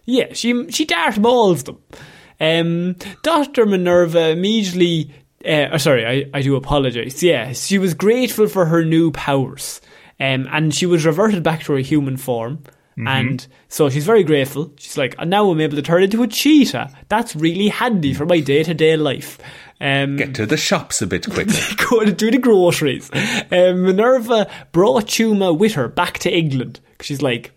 Yeah, 0.04 0.32
she 0.32 0.68
she 0.70 0.84
dart 0.84 1.18
mauls 1.18 1.62
them. 1.64 1.78
Um, 2.40 2.96
Doctor 3.22 3.66
Minerva 3.66 4.30
immediately. 4.30 5.12
Uh, 5.44 5.68
oh, 5.72 5.76
sorry, 5.78 6.06
I, 6.06 6.30
I 6.38 6.42
do 6.42 6.54
apologise. 6.56 7.22
Yeah, 7.22 7.52
she 7.52 7.78
was 7.78 7.94
grateful 7.94 8.46
for 8.48 8.66
her 8.66 8.84
new 8.84 9.10
powers, 9.12 9.80
um, 10.22 10.48
and 10.52 10.74
she 10.74 10.86
was 10.86 11.04
reverted 11.04 11.42
back 11.42 11.62
to 11.64 11.72
her 11.72 11.78
human 11.80 12.16
form. 12.16 12.62
And 13.06 13.44
so 13.68 13.88
she's 13.88 14.04
very 14.04 14.22
grateful. 14.22 14.70
She's 14.78 14.98
like, 14.98 15.14
"And 15.18 15.30
now 15.30 15.50
I'm 15.50 15.60
able 15.62 15.76
to 15.76 15.82
turn 15.82 16.02
into 16.02 16.22
a 16.22 16.26
cheetah. 16.26 16.90
That's 17.08 17.34
really 17.34 17.68
handy 17.68 18.12
for 18.12 18.26
my 18.26 18.38
day 18.40 18.62
to 18.64 18.74
day 18.74 18.96
life. 18.98 19.38
Um, 19.80 20.16
Get 20.16 20.34
to 20.36 20.44
the 20.46 20.58
shops 20.58 21.00
a 21.02 21.06
bit 21.06 21.26
quicker. 21.28 21.52
go 21.90 22.04
to 22.04 22.12
do 22.12 22.30
the 22.30 22.38
groceries. 22.38 23.10
Um, 23.50 23.82
Minerva 23.84 24.46
brought 24.72 25.06
Chuma 25.06 25.56
with 25.58 25.72
her 25.72 25.88
back 25.88 26.18
to 26.20 26.30
England 26.30 26.80
'cause 26.98 27.06
she's 27.06 27.22
like, 27.22 27.50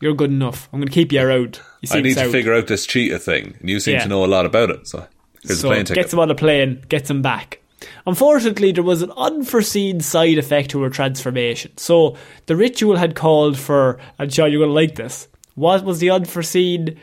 "You're 0.00 0.12
good 0.14 0.32
enough. 0.32 0.68
I'm 0.72 0.80
going 0.80 0.88
to 0.88 0.92
keep 0.94 1.12
you 1.12 1.20
around." 1.22 1.60
You 1.82 1.88
I 1.92 2.00
need 2.00 2.14
to 2.14 2.20
sound." 2.20 2.32
figure 2.32 2.52
out 2.52 2.66
this 2.66 2.84
cheetah 2.84 3.20
thing, 3.20 3.54
and 3.60 3.70
you 3.70 3.78
seem 3.78 3.94
Yeah. 3.94 4.02
to 4.02 4.08
know 4.08 4.24
a 4.24 4.26
lot 4.26 4.44
about 4.44 4.70
it, 4.70 4.88
so 4.88 5.06
here's 5.44 5.60
so 5.60 5.68
a 5.68 5.72
plane 5.74 5.84
ticket. 5.86 6.02
gets 6.02 6.12
him 6.12 6.18
on 6.18 6.30
a 6.32 6.34
plane, 6.34 6.82
gets 6.88 7.08
him 7.08 7.22
back. 7.22 7.59
Unfortunately, 8.06 8.72
there 8.72 8.84
was 8.84 9.02
an 9.02 9.12
unforeseen 9.16 10.00
side 10.00 10.38
effect 10.38 10.70
to 10.70 10.82
her 10.82 10.90
transformation. 10.90 11.76
So 11.76 12.16
the 12.46 12.56
ritual 12.56 12.96
had 12.96 13.14
called 13.14 13.58
for, 13.58 13.98
and 14.18 14.32
Shaun, 14.32 14.50
you're 14.50 14.60
going 14.60 14.70
to 14.70 14.74
like 14.74 14.96
this. 14.96 15.28
What 15.54 15.84
was 15.84 15.98
the 15.98 16.10
unforeseen 16.10 16.98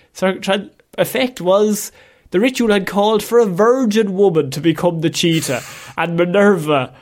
effect? 0.98 1.41
Was 1.41 1.91
the 2.31 2.39
ritual 2.39 2.72
had 2.72 2.88
called 2.88 3.24
for 3.24 3.39
a 3.39 3.46
virgin 3.46 4.15
woman 4.15 4.51
to 4.51 4.62
become 4.62 5.01
the 5.01 5.10
cheetah, 5.10 5.62
and 5.98 6.17
Minerva 6.17 6.96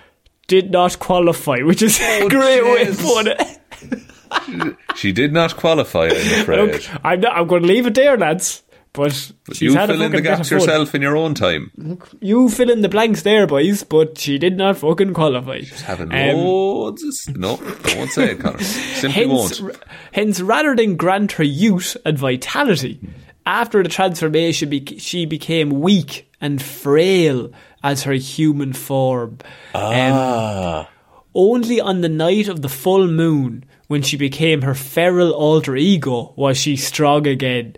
did 0.47 0.71
not 0.71 0.99
qualify, 0.99 1.59
which 1.59 1.81
is 1.81 1.99
a 1.99 2.23
oh, 2.23 2.29
great 2.29 2.63
way 2.63 2.85
to 2.85 2.91
jeez. 2.91 3.13
put 3.13 3.27
it. 3.27 4.77
She 4.95 5.11
did 5.11 5.33
not 5.33 5.55
qualify, 5.55 6.07
I'm 6.07 6.11
afraid. 6.41 6.73
Look, 6.73 7.05
I'm, 7.05 7.19
not, 7.21 7.37
I'm 7.37 7.47
going 7.47 7.63
to 7.63 7.67
leave 7.67 7.87
it 7.87 7.95
there, 7.95 8.17
lads. 8.17 8.63
But 8.95 9.11
she's 9.55 9.61
you 9.61 9.73
fill 9.73 9.81
in 9.83 9.87
the 9.89 9.95
fucking 9.97 10.11
bit 10.11 10.19
of 10.19 10.23
gaps 10.23 10.51
yourself 10.51 10.95
in 10.95 11.01
your 11.01 11.17
own 11.17 11.33
time. 11.35 11.99
You 12.21 12.49
fill 12.49 12.69
in 12.69 12.81
the 12.81 12.89
blanks 12.89 13.21
there, 13.23 13.45
boys, 13.47 13.83
but 13.83 14.17
she 14.17 14.37
did 14.37 14.57
not 14.57 14.77
fucking 14.77 15.13
qualify. 15.13 15.61
Having 15.83 16.13
Um, 16.13 16.35
loads 16.37 17.27
of... 17.27 17.37
No, 17.37 17.55
I 17.85 17.95
won't 17.97 18.11
say 18.11 18.31
it, 18.31 18.39
Conor. 18.39 18.59
Simply 18.61 19.25
hence, 19.27 19.61
won't. 19.61 19.77
hence, 20.13 20.41
rather 20.41 20.75
than 20.75 20.95
grant 20.95 21.33
her 21.33 21.43
youth 21.43 21.97
and 22.05 22.17
vitality, 22.17 22.99
after 23.45 23.83
the 23.83 23.89
transformation, 23.89 24.71
she 24.97 25.25
became 25.25 25.69
weak 25.81 26.31
and 26.41 26.61
frail 26.61 27.51
as 27.83 28.03
her 28.03 28.13
human 28.13 28.73
form. 28.73 29.37
Um, 29.73 29.83
Ah. 30.13 30.89
only 31.35 31.79
on 31.81 32.01
the 32.01 32.09
night 32.09 32.47
of 32.47 32.61
the 32.61 32.69
full 32.69 33.07
moon, 33.07 33.63
when 33.87 34.01
she 34.01 34.17
became 34.17 34.63
her 34.63 34.73
feral 34.73 35.31
alter 35.31 35.75
ego, 35.75 36.33
was 36.35 36.57
she 36.57 36.75
strong 36.75 37.27
again. 37.27 37.75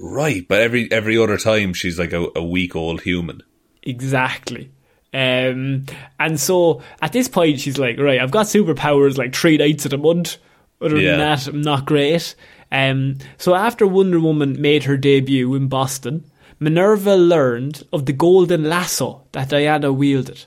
Right, 0.00 0.46
but 0.46 0.60
every 0.60 0.90
every 0.92 1.18
other 1.18 1.38
time 1.38 1.74
she's 1.74 1.98
like 1.98 2.12
a, 2.12 2.28
a 2.36 2.42
week 2.44 2.76
old 2.76 3.02
human. 3.02 3.42
Exactly. 3.82 4.70
Um, 5.14 5.86
and 6.20 6.38
so 6.38 6.82
at 7.00 7.12
this 7.12 7.28
point, 7.28 7.60
she's 7.60 7.78
like, 7.78 7.98
right, 7.98 8.20
I've 8.20 8.30
got 8.30 8.46
superpowers 8.46 9.16
like 9.16 9.34
three 9.34 9.56
nights 9.56 9.84
of 9.86 9.90
the 9.92 9.98
month. 9.98 10.36
Other 10.80 10.98
Yeah. 10.98 11.12
than 11.12 11.18
that, 11.20 11.46
I'm 11.48 11.60
not 11.62 11.86
great. 11.86 12.34
Um, 12.70 13.16
so 13.38 13.54
after 13.54 13.86
Wonder 13.86 14.20
Woman 14.20 14.60
made 14.60 14.84
her 14.84 14.96
debut 14.98 15.54
in 15.54 15.68
Boston, 15.68 16.24
Minerva 16.60 17.16
learned 17.16 17.82
of 17.92 18.04
the 18.06 18.12
golden 18.12 18.64
lasso 18.68 19.22
that 19.32 19.48
Diana 19.48 19.92
wielded. 19.92 20.44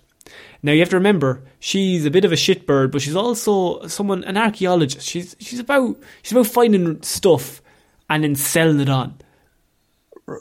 Now 0.64 0.72
you 0.74 0.80
have 0.82 0.90
to 0.90 0.96
remember, 0.98 1.42
she's 1.60 2.06
a 2.06 2.12
bit 2.12 2.24
of 2.24 2.32
a 2.32 2.36
shitbird, 2.36 2.92
but 2.92 3.02
she's 3.02 3.16
also 3.16 3.86
someone 3.88 4.24
an 4.26 4.38
archaeologist. 4.38 5.08
She's 5.08 5.36
she's 5.40 5.60
about 5.60 5.98
she's 6.22 6.34
about 6.34 6.46
finding 6.48 7.02
stuff 7.02 7.62
and 8.10 8.24
then 8.24 8.36
selling 8.36 8.80
it 8.80 8.90
on. 8.90 9.16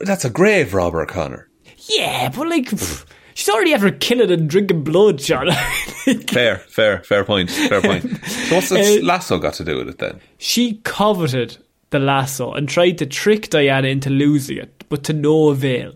That's 0.00 0.24
a 0.24 0.30
grave 0.30 0.74
robber, 0.74 1.04
Conor. 1.06 1.48
Yeah, 1.88 2.28
but 2.34 2.48
like 2.48 2.66
pff, 2.66 3.06
she's 3.34 3.48
already 3.48 3.74
after 3.74 3.90
killing 3.90 4.30
and 4.30 4.48
drinking 4.48 4.84
blood, 4.84 5.18
John. 5.18 5.48
Fair, 6.28 6.56
fair, 6.58 7.02
fair 7.04 7.24
point, 7.24 7.50
fair 7.50 7.80
point. 7.80 8.02
So 8.26 8.54
what's 8.56 8.68
the 8.70 8.98
Uh, 9.02 9.04
lasso 9.06 9.38
got 9.38 9.54
to 9.54 9.64
do 9.64 9.76
with 9.76 9.88
it 9.88 9.98
then? 9.98 10.20
she 10.38 10.74
coveted 10.84 11.56
the 11.90 11.98
lasso 11.98 12.52
and 12.52 12.68
tried 12.68 12.98
to 12.98 13.06
trick 13.06 13.50
Diana 13.50 13.88
into 13.88 14.10
losing 14.10 14.58
it, 14.58 14.84
but 14.88 15.04
to 15.04 15.12
no 15.12 15.48
avail. 15.50 15.94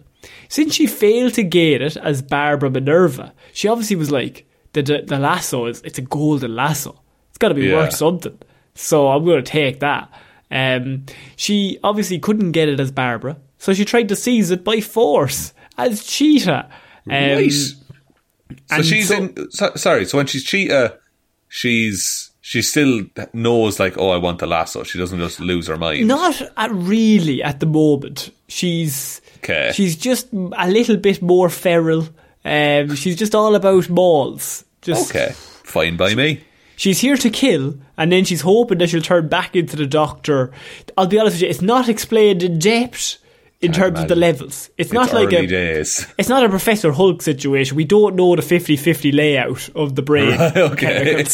Since 0.48 0.74
she 0.74 0.86
failed 0.86 1.34
to 1.34 1.42
gain 1.42 1.82
it 1.82 1.96
as 1.96 2.22
Barbara 2.22 2.70
Minerva, 2.70 3.32
she 3.52 3.68
obviously 3.68 3.96
was 3.96 4.10
like, 4.10 4.46
the, 4.72 4.82
the, 4.82 5.02
the 5.02 5.18
lasso 5.18 5.66
is, 5.66 5.80
it's 5.82 5.98
a 5.98 6.02
golden 6.02 6.54
lasso. 6.54 7.00
It's 7.30 7.38
got 7.38 7.48
to 7.48 7.54
be 7.54 7.66
Yeah. 7.66 7.74
worth 7.76 7.94
something. 7.94 8.38
So 8.74 9.08
I'm 9.08 9.24
going 9.24 9.42
to 9.42 9.50
take 9.50 9.80
that. 9.80 10.10
Um, 10.50 11.06
she 11.36 11.78
obviously 11.82 12.18
couldn't 12.18 12.52
get 12.52 12.68
it 12.68 12.78
as 12.80 12.90
Barbara, 12.92 13.36
so 13.64 13.72
she 13.74 13.84
tried 13.84 14.08
to 14.10 14.16
seize 14.16 14.50
it 14.50 14.62
by 14.62 14.80
force 14.80 15.52
as 15.78 16.04
Cheetah. 16.04 16.68
Um, 17.06 17.12
right. 17.12 17.50
So 18.70 18.82
she's 18.82 19.08
so- 19.08 19.16
in. 19.16 19.50
So, 19.50 19.72
sorry. 19.76 20.04
So 20.04 20.18
when 20.18 20.26
she's 20.26 20.44
cheetah, 20.44 20.98
she's 21.48 22.30
she 22.40 22.60
still 22.62 23.02
knows 23.32 23.80
like, 23.80 23.96
oh, 23.96 24.10
I 24.10 24.18
want 24.18 24.38
the 24.38 24.46
lasso. 24.46 24.82
She 24.84 24.98
doesn't 24.98 25.18
just 25.18 25.40
lose 25.40 25.66
her 25.68 25.76
mind. 25.78 26.06
Not 26.06 26.40
at 26.56 26.70
really 26.72 27.42
at 27.42 27.60
the 27.60 27.66
moment. 27.66 28.30
She's 28.48 29.20
'Kay. 29.42 29.72
she's 29.74 29.96
just 29.96 30.28
a 30.32 30.68
little 30.68 30.96
bit 30.96 31.22
more 31.22 31.48
feral. 31.48 32.08
Um, 32.44 32.94
she's 32.94 33.16
just 33.16 33.34
all 33.34 33.54
about 33.54 33.88
balls. 33.88 34.64
Just 34.82 35.10
Okay, 35.10 35.32
fine 35.62 35.96
by 35.96 36.14
me. 36.14 36.40
she's 36.76 37.00
here 37.00 37.16
to 37.16 37.30
kill, 37.30 37.74
and 37.96 38.12
then 38.12 38.24
she's 38.26 38.42
hoping 38.42 38.78
that 38.78 38.90
she'll 38.90 39.00
turn 39.00 39.28
back 39.28 39.56
into 39.56 39.76
the 39.76 39.86
Doctor. 39.86 40.52
I'll 40.98 41.06
be 41.06 41.18
honest 41.18 41.36
with 41.36 41.42
you, 41.42 41.48
it's 41.48 41.62
not 41.62 41.88
explained 41.88 42.42
in 42.42 42.58
depth 42.58 43.16
in 43.64 43.72
Can't 43.72 43.76
terms 43.76 44.00
of 44.00 44.08
the 44.08 44.16
levels. 44.16 44.70
It's, 44.76 44.92
not 44.92 45.12
like 45.12 45.32
a 45.32 45.46
days. 45.46 46.06
it's 46.18 46.28
not 46.28 46.44
a 46.44 46.48
Professor 46.48 46.92
Hulk 46.92 47.22
situation. 47.22 47.76
We 47.76 47.84
don't 47.84 48.14
know 48.14 48.36
the 48.36 48.42
50-50 48.42 49.14
layout 49.14 49.68
of 49.74 49.94
the 49.94 50.02
brain. 50.02 50.38
Right, 50.44 50.56
okay. 50.56 51.24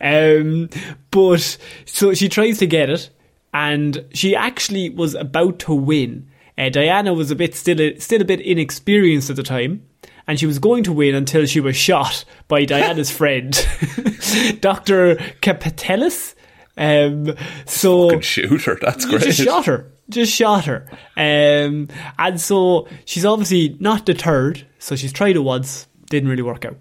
Um, 0.00 0.68
but 1.10 1.58
so 1.84 2.14
she 2.14 2.28
tries 2.28 2.58
to 2.58 2.66
get 2.66 2.90
it, 2.90 3.10
and 3.52 4.04
she 4.12 4.36
actually 4.36 4.90
was 4.90 5.14
about 5.14 5.58
to 5.60 5.74
win. 5.74 6.28
Uh, 6.56 6.68
Diana 6.68 7.14
was 7.14 7.30
a 7.30 7.36
bit 7.36 7.54
still 7.54 7.80
a, 7.80 7.98
still 7.98 8.20
a 8.20 8.24
bit 8.24 8.40
inexperienced 8.40 9.30
at 9.30 9.36
the 9.36 9.42
time, 9.42 9.86
and 10.26 10.38
she 10.38 10.46
was 10.46 10.58
going 10.58 10.84
to 10.84 10.92
win 10.92 11.14
until 11.14 11.46
she 11.46 11.60
was 11.60 11.76
shot 11.76 12.24
by 12.48 12.64
Diana's 12.66 13.10
friend, 13.10 13.52
Doctor 14.60 15.16
Kapatelis. 15.40 16.34
Um, 16.76 17.34
so 17.66 18.08
Fucking 18.08 18.20
shoot 18.22 18.62
her. 18.62 18.78
That's 18.80 19.04
great. 19.04 19.22
just 19.22 19.42
shot 19.42 19.66
her. 19.66 19.92
Just 20.12 20.32
shot 20.32 20.66
her. 20.66 20.86
Um, 21.16 21.88
and 22.18 22.40
so 22.40 22.88
she's 23.04 23.24
obviously 23.24 23.76
not 23.80 24.06
deterred. 24.06 24.66
So 24.78 24.96
she's 24.96 25.12
tried 25.12 25.36
it 25.36 25.40
once, 25.40 25.86
didn't 26.10 26.28
really 26.28 26.42
work 26.42 26.64
out. 26.64 26.76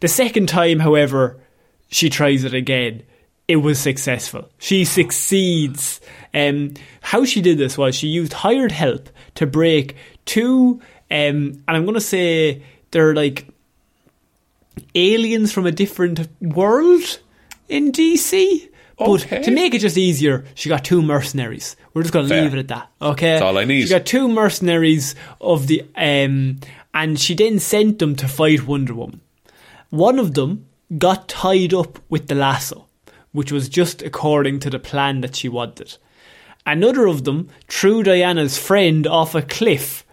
The 0.00 0.08
second 0.08 0.48
time, 0.48 0.80
however, 0.80 1.38
she 1.88 2.10
tries 2.10 2.44
it 2.44 2.54
again. 2.54 3.02
It 3.48 3.56
was 3.56 3.78
successful. 3.78 4.50
She 4.58 4.84
succeeds. 4.84 6.00
Um, 6.34 6.74
how 7.00 7.24
she 7.24 7.40
did 7.40 7.58
this 7.58 7.78
was 7.78 7.94
she 7.94 8.08
used 8.08 8.32
hired 8.32 8.72
help 8.72 9.08
to 9.36 9.46
break 9.46 9.96
two, 10.24 10.80
um, 11.10 11.62
and 11.66 11.68
I'm 11.68 11.84
going 11.84 11.94
to 11.94 12.00
say 12.00 12.62
they're 12.90 13.14
like 13.14 13.46
aliens 14.94 15.52
from 15.52 15.66
a 15.66 15.72
different 15.72 16.28
world 16.40 17.20
in 17.68 17.92
DC. 17.92 18.68
But 18.98 19.08
Okay. 19.10 19.42
to 19.42 19.50
make 19.50 19.74
it 19.74 19.80
just 19.80 19.98
easier, 19.98 20.44
she 20.54 20.68
got 20.68 20.84
two 20.84 21.02
mercenaries. 21.02 21.76
We're 21.92 22.02
just 22.02 22.14
going 22.14 22.28
to 22.28 22.34
leave 22.42 22.54
it 22.54 22.58
at 22.58 22.68
that. 22.68 22.88
Okay, 23.00 23.26
That's 23.32 23.42
all 23.42 23.58
I 23.58 23.64
need. 23.64 23.82
She 23.82 23.88
got 23.90 24.06
two 24.06 24.26
mercenaries 24.28 25.14
of 25.40 25.66
the, 25.66 25.84
um, 25.96 26.58
and 26.94 27.20
she 27.20 27.34
then 27.34 27.58
sent 27.58 27.98
them 27.98 28.16
to 28.16 28.26
fight 28.28 28.66
Wonder 28.66 28.94
Woman. 28.94 29.20
One 29.90 30.18
of 30.18 30.32
them 30.34 30.66
got 30.96 31.28
tied 31.28 31.74
up 31.74 31.98
with 32.08 32.28
the 32.28 32.34
lasso, 32.34 32.86
which 33.32 33.52
was 33.52 33.68
just 33.68 34.00
according 34.02 34.60
to 34.60 34.70
the 34.70 34.78
plan 34.78 35.20
that 35.20 35.36
she 35.36 35.48
wanted. 35.48 35.98
Another 36.64 37.06
of 37.06 37.24
them 37.24 37.48
threw 37.68 38.02
Diana's 38.02 38.56
friend 38.58 39.06
off 39.06 39.34
a 39.34 39.42
cliff. 39.42 40.04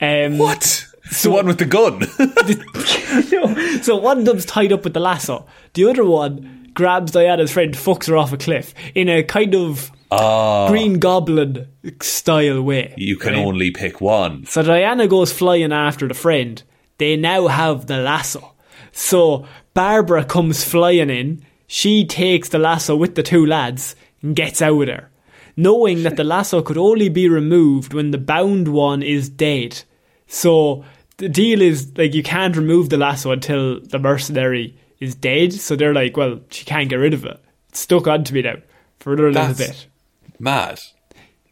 Um, 0.00 0.36
What? 0.38 0.84
the 1.22 1.30
one 1.30 1.46
with 1.46 1.58
the 1.58 1.64
gun. 1.64 2.02
so 3.82 3.96
one 3.96 4.18
of 4.18 4.24
them's 4.24 4.44
tied 4.44 4.72
up 4.72 4.84
with 4.84 4.94
the 4.94 5.00
lasso. 5.00 5.46
The 5.74 5.86
other 5.88 6.04
one 6.04 6.65
grabs 6.76 7.10
Diana's 7.12 7.50
friend, 7.52 7.74
fucks 7.74 8.06
her 8.06 8.16
off 8.16 8.32
a 8.32 8.36
cliff 8.36 8.72
in 8.94 9.08
a 9.08 9.24
kind 9.24 9.54
of 9.56 9.90
Ah, 10.12 10.68
Green 10.68 11.00
Goblin 11.00 11.66
style 12.00 12.62
way. 12.62 12.94
you 12.96 13.16
can 13.16 13.32
right? 13.34 13.44
only 13.44 13.72
pick 13.72 14.00
one. 14.00 14.46
So 14.46 14.62
Diana 14.62 15.08
goes 15.08 15.32
flying 15.32 15.72
after 15.72 16.06
the 16.06 16.14
friend. 16.14 16.62
They 16.98 17.16
now 17.16 17.48
have 17.48 17.86
the 17.86 17.96
lasso. 17.98 18.54
So 18.92 19.46
Barbara 19.74 20.24
comes 20.24 20.62
flying 20.64 21.10
in. 21.10 21.44
She 21.66 22.06
takes 22.06 22.50
the 22.50 22.58
lasso 22.60 22.94
with 22.94 23.16
the 23.16 23.24
two 23.24 23.44
lads 23.44 23.96
and 24.22 24.36
gets 24.36 24.62
out 24.62 24.80
of 24.80 24.86
there, 24.86 25.10
knowing 25.56 26.04
that 26.04 26.14
the 26.16 26.22
lasso 26.34 26.62
could 26.62 26.78
only 26.78 27.08
be 27.08 27.28
removed 27.28 27.92
when 27.92 28.12
the 28.12 28.18
bound 28.18 28.68
one 28.68 29.02
is 29.02 29.28
dead. 29.28 29.82
So 30.28 30.84
the 31.16 31.28
deal 31.28 31.60
is 31.60 31.92
like 31.98 32.14
you 32.14 32.22
can't 32.22 32.56
remove 32.56 32.90
the 32.90 32.96
lasso 32.96 33.32
until 33.32 33.80
the 33.80 33.98
mercenary 33.98 34.78
is 35.00 35.14
dead. 35.14 35.52
So 35.52 35.76
they're 35.76 35.94
like, 35.94 36.16
well, 36.16 36.40
she 36.50 36.64
can't 36.64 36.88
get 36.88 36.96
rid 36.96 37.14
of 37.14 37.24
it. 37.24 37.38
It's 37.68 37.80
stuck 37.80 38.06
onto 38.06 38.34
me 38.34 38.42
now 38.42 38.56
for 39.00 39.12
another 39.12 39.32
little 39.32 39.54
bit. 39.54 39.86
mad. 40.38 40.80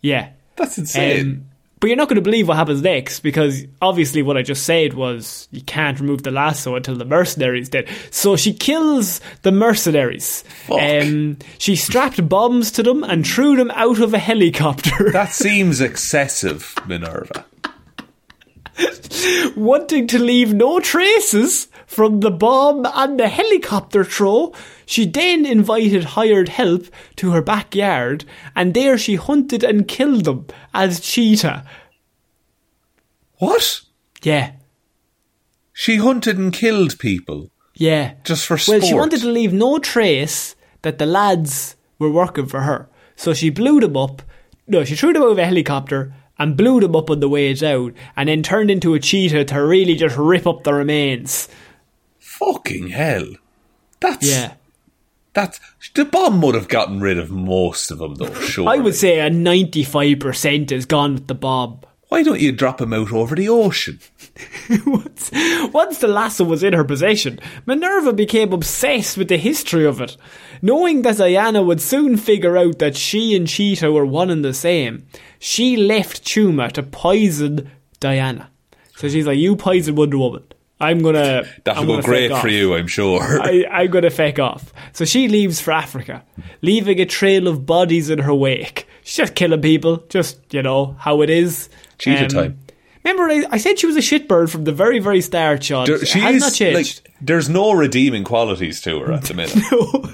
Yeah. 0.01 0.31
That's 0.57 0.79
insane. 0.79 1.21
Um, 1.21 1.45
but 1.81 1.89
you're 1.89 1.97
not 1.99 2.09
going 2.09 2.17
to 2.17 2.23
believe 2.23 2.49
what 2.49 2.57
happens 2.57 2.81
next 2.81 3.21
because 3.21 3.65
obviously 3.83 4.23
what 4.23 4.39
I 4.39 4.43
just 4.43 4.63
said 4.65 4.95
was 4.95 5.49
you 5.51 5.61
can't 5.61 6.01
remove 6.01 6.23
the 6.23 6.31
lasso 6.31 6.77
until 6.77 6.97
the 6.97 7.05
mercenary's 7.05 7.69
dead. 7.69 7.89
So 8.11 8.37
she 8.37 8.55
kills 8.55 9.21
the 9.43 9.53
mercenaries. 9.53 10.45
Um, 10.71 11.39
she 11.59 11.77
strapped 11.77 12.27
bombs 12.27 12.71
to 12.73 12.83
them 12.83 13.05
and 13.05 13.27
threw 13.27 13.57
them 13.57 13.71
out 13.73 13.99
of 14.01 14.15
a 14.15 14.19
helicopter. 14.19 15.11
that 15.13 15.33
seems 15.33 15.83
excessive, 15.83 16.75
Minerva. 16.87 17.45
Wanting 19.57 20.07
to 20.09 20.19
leave 20.19 20.53
no 20.53 20.81
traces 20.81 21.69
from 21.87 22.21
the 22.21 22.31
bomb 22.31 22.85
and 22.93 23.19
the 23.21 23.29
helicopter 23.29 24.05
throw, 24.05 24.53
she 24.85 25.07
then 25.07 25.47
invited 25.47 26.05
hired 26.05 26.49
help 26.49 26.87
to 27.17 27.31
her 27.31 27.41
backyard 27.43 28.25
and 28.57 28.75
there 28.75 28.99
she 28.99 29.15
hunted 29.15 29.63
and 29.63 29.87
killed 29.87 30.25
them 30.25 30.47
as 30.73 31.01
Cheetah. 31.01 31.65
What? 33.39 33.83
Yeah. 34.23 34.53
She 35.73 35.97
hunted 35.97 36.39
and 36.39 36.53
killed 36.53 36.99
people 36.99 37.51
Yeah. 37.75 38.15
just 38.25 38.47
for 38.47 38.59
sport. 38.59 38.81
Well, 38.81 38.89
she 38.89 38.95
wanted 38.95 39.21
to 39.21 39.29
leave 39.29 39.53
no 39.53 39.79
trace 39.79 40.57
that 40.83 40.99
the 40.99 41.07
lads 41.07 41.77
were 41.99 42.11
working 42.11 42.47
for 42.47 42.61
her. 42.63 42.89
So 43.17 43.33
she 43.35 43.51
blew 43.51 43.81
them 43.81 43.97
up. 43.97 44.23
No, 44.67 44.85
she 44.85 44.97
threw 44.97 45.13
them 45.13 45.23
out 45.23 45.31
of 45.33 45.39
a 45.39 45.45
helicopter 45.47 46.15
and 46.39 46.57
blew 46.57 46.81
them 46.81 46.97
up 46.97 47.11
on 47.11 47.21
the 47.21 47.29
way 47.29 47.51
out, 47.63 47.93
and 48.17 48.29
then 48.29 48.43
turned 48.43 48.71
into 48.71 48.95
a 48.95 49.01
cheetah 49.01 49.45
to 49.47 49.63
really 49.63 49.95
just 49.95 50.17
rip 50.17 50.47
up 50.47 50.65
the 50.65 50.75
remains. 50.75 51.49
Fucking 52.19 52.89
hell. 52.89 53.27
That's 54.01 54.29
Yeah. 54.29 54.55
That's 55.33 55.59
the 55.95 56.05
bomb 56.05 56.41
would 56.43 56.55
have 56.55 56.69
gotten 56.69 57.01
rid 57.01 57.19
of 57.19 57.31
most 57.31 57.91
of 57.91 57.99
them, 57.99 58.15
though. 58.15 58.33
Sure. 58.35 58.69
I 58.69 58.77
would 58.77 58.95
say 58.95 59.19
a 59.19 59.31
95% 59.31 60.71
is 60.71 60.87
gone 60.87 61.15
with 61.15 61.27
the 61.27 61.35
bomb. 61.35 61.81
Why 62.15 62.23
don't 62.23 62.39
you 62.39 62.53
drop 62.53 62.81
him 62.81 62.93
out 62.93 63.13
over 63.13 63.35
the 63.35 63.49
ocean? 63.49 63.99
once, 64.87 65.33
once 65.73 65.99
the 65.99 66.07
lasso 66.07 66.45
was 66.45 66.63
in 66.63 66.73
her 66.73 66.85
possession, 66.85 67.41
Minerva 67.67 68.13
became 68.13 68.53
obsessed 68.53 69.19
with 69.19 69.27
the 69.27 69.37
history 69.37 69.85
of 69.85 70.01
it. 70.01 70.17
Knowing 70.63 71.03
that 71.03 71.17
Diana 71.17 71.61
would 71.61 71.81
soon 71.81 72.17
figure 72.17 72.57
out 72.57 72.79
that 72.79 72.97
she 72.97 73.35
and 73.35 73.49
Cheetah 73.49 73.91
were 73.91 74.07
one 74.07 74.31
and 74.31 74.45
the 74.45 74.55
same, 74.55 75.09
she 75.41 75.77
left 75.77 76.23
Chuma 76.23 76.71
to 76.75 76.85
poison 76.85 77.69
Diana. 77.99 78.49
So 78.95 79.09
she's 79.09 79.27
like, 79.27 79.39
"You 79.39 79.57
poison 79.57 79.97
Wonder 79.97 80.19
Woman. 80.19 80.45
I'm 80.79 81.01
gonna. 81.01 81.43
That'll 81.65 81.83
I'm 81.83 81.89
go 81.89 81.95
gonna 81.95 82.05
great 82.05 82.37
for 82.37 82.47
you, 82.47 82.77
I'm 82.77 82.87
sure. 82.87 83.23
I, 83.43 83.65
I'm 83.69 83.91
gonna 83.91 84.11
feck 84.11 84.39
off. 84.39 84.73
So 84.93 85.05
she 85.05 85.27
leaves 85.27 85.61
for 85.61 85.73
Africa, 85.73 86.23
leaving 86.63 87.01
a 87.01 87.07
trail 87.07 87.49
of 87.49 87.67
bodies 87.67 88.09
in 88.09 88.21
her 88.21 88.35
wake. 88.35 88.87
She's 89.05 89.17
just 89.19 89.35
killing 89.35 89.61
people, 89.61 89.99
just 90.09 90.41
you 90.53 90.63
know 90.63 90.97
how 90.99 91.21
it 91.23 91.31
is. 91.31 91.69
Cheetah 91.99 92.29
time. 92.29 92.59
Remember, 93.05 93.25
I, 93.25 93.45
I 93.51 93.59
said 93.59 93.79
she 93.79 93.87
was 93.87 93.97
a 93.97 94.01
shitbird 94.01 94.49
from 94.51 94.65
the 94.65 94.73
very, 94.73 94.99
very 94.99 95.21
start, 95.21 95.63
Shaun. 95.63 95.87
There- 95.87 96.05
she 96.07 96.19
has 96.21 96.37
is 96.37 96.41
not 96.41 96.53
changed. 96.55 97.03
like 97.05 97.13
there's 97.21 97.49
no 97.51 97.73
redeeming 97.73 98.25
qualities 98.25 98.81
to 98.83 98.99
her 99.01 99.13
at 99.13 99.25
the 99.25 99.35
minute. 99.35 99.55
no. 99.73 100.11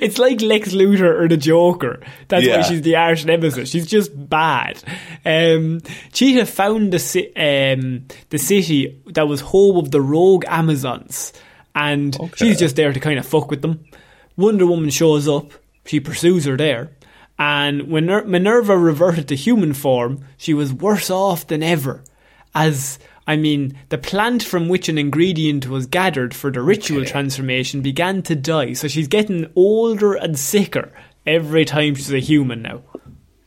it's 0.00 0.16
like 0.18 0.40
Lex 0.40 0.72
Luthor 0.72 1.20
or 1.20 1.28
the 1.28 1.36
Joker. 1.36 2.00
That's 2.28 2.46
why 2.46 2.62
she's 2.62 2.80
the 2.80 2.96
arch 2.96 3.26
nemesis. 3.26 3.68
She's 3.68 3.86
just 3.86 4.10
bad. 4.14 4.82
Um, 5.26 5.82
Cheetah 6.14 6.46
found 6.46 6.94
the 6.94 6.98
ci- 6.98 7.34
um, 7.36 8.06
the 8.30 8.38
city 8.38 8.98
that 9.08 9.28
was 9.28 9.42
home 9.42 9.76
of 9.76 9.90
the 9.90 10.00
rogue 10.00 10.46
Amazons, 10.48 11.34
and 11.74 12.16
she's 12.36 12.58
just 12.58 12.76
there 12.76 12.94
to 12.94 13.00
kind 13.00 13.18
of 13.18 13.26
fuck 13.26 13.50
with 13.50 13.60
them. 13.60 13.84
Wonder 14.38 14.64
Woman 14.66 14.88
shows 14.88 15.28
up. 15.28 15.50
She 15.84 16.00
pursues 16.00 16.46
her 16.46 16.56
there. 16.56 16.92
And 17.38 17.88
when 17.90 18.06
Minerva 18.06 18.78
reverted 18.78 19.28
to 19.28 19.36
human 19.36 19.74
form, 19.74 20.24
she 20.36 20.54
was 20.54 20.72
worse 20.72 21.10
off 21.10 21.46
than 21.46 21.62
ever. 21.62 22.02
As, 22.54 22.98
I 23.26 23.36
mean, 23.36 23.78
the 23.90 23.98
plant 23.98 24.42
from 24.42 24.68
which 24.68 24.88
an 24.88 24.96
ingredient 24.96 25.66
was 25.66 25.86
gathered 25.86 26.34
for 26.34 26.50
the 26.50 26.62
ritual 26.62 27.04
transformation 27.04 27.82
began 27.82 28.22
to 28.22 28.34
die, 28.34 28.72
so 28.72 28.88
she's 28.88 29.08
getting 29.08 29.50
older 29.54 30.14
and 30.14 30.38
sicker 30.38 30.92
every 31.26 31.64
time 31.66 31.94
she's 31.94 32.12
a 32.12 32.20
human 32.20 32.62
now. 32.62 32.82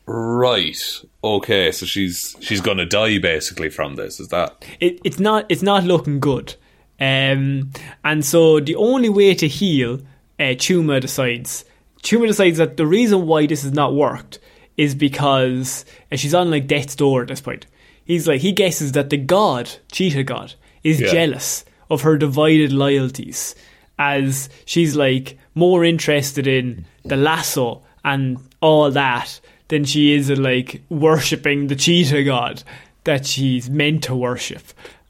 right. 0.05 1.01
Okay, 1.23 1.71
so 1.71 1.85
she's 1.85 2.35
she's 2.39 2.61
gonna 2.61 2.85
die 2.85 3.17
basically 3.19 3.69
from 3.69 3.95
this, 3.95 4.19
is 4.19 4.29
that 4.29 4.65
It, 4.79 4.99
it's 5.03 5.19
not 5.19 5.45
it's 5.49 5.61
not 5.61 5.83
looking 5.83 6.19
good. 6.19 6.55
Um, 6.99 7.71
and 8.03 8.23
so 8.23 8.59
the 8.59 8.75
only 8.75 9.09
way 9.09 9.33
to 9.35 9.47
heal, 9.47 9.99
uh, 10.39 10.55
Chuma 10.55 11.01
decides. 11.01 11.65
Chuma 12.03 12.27
decides 12.27 12.57
that 12.57 12.77
the 12.77 12.85
reason 12.87 13.27
why 13.27 13.45
this 13.45 13.63
has 13.63 13.73
not 13.73 13.93
worked 13.93 14.39
is 14.77 14.95
because 14.95 15.85
and 16.09 16.19
she's 16.19 16.33
on 16.33 16.49
like 16.51 16.67
death's 16.67 16.95
door 16.95 17.21
at 17.21 17.27
this 17.27 17.41
point. 17.41 17.65
He's 18.05 18.27
like 18.27 18.41
he 18.41 18.51
guesses 18.51 18.93
that 18.93 19.09
the 19.09 19.17
god, 19.17 19.69
Cheetah 19.91 20.23
God, 20.23 20.53
is 20.83 20.99
Yeah. 20.99 21.11
jealous 21.11 21.65
of 21.89 22.01
her 22.01 22.17
divided 22.17 22.71
loyalties 22.71 23.55
as 23.97 24.49
she's 24.65 24.95
like 24.95 25.37
more 25.55 25.83
interested 25.83 26.47
in 26.47 26.85
the 27.03 27.17
lasso 27.17 27.81
and 28.05 28.37
all 28.61 28.89
that 28.91 29.39
than 29.67 29.83
she 29.83 30.13
is 30.13 30.29
in 30.29 30.41
like 30.41 30.81
worshipping 30.89 31.67
the 31.67 31.75
cheetah 31.75 32.23
god 32.23 32.63
that 33.03 33.25
she's 33.25 33.69
meant 33.69 34.03
to 34.03 34.15
worship. 34.15 34.63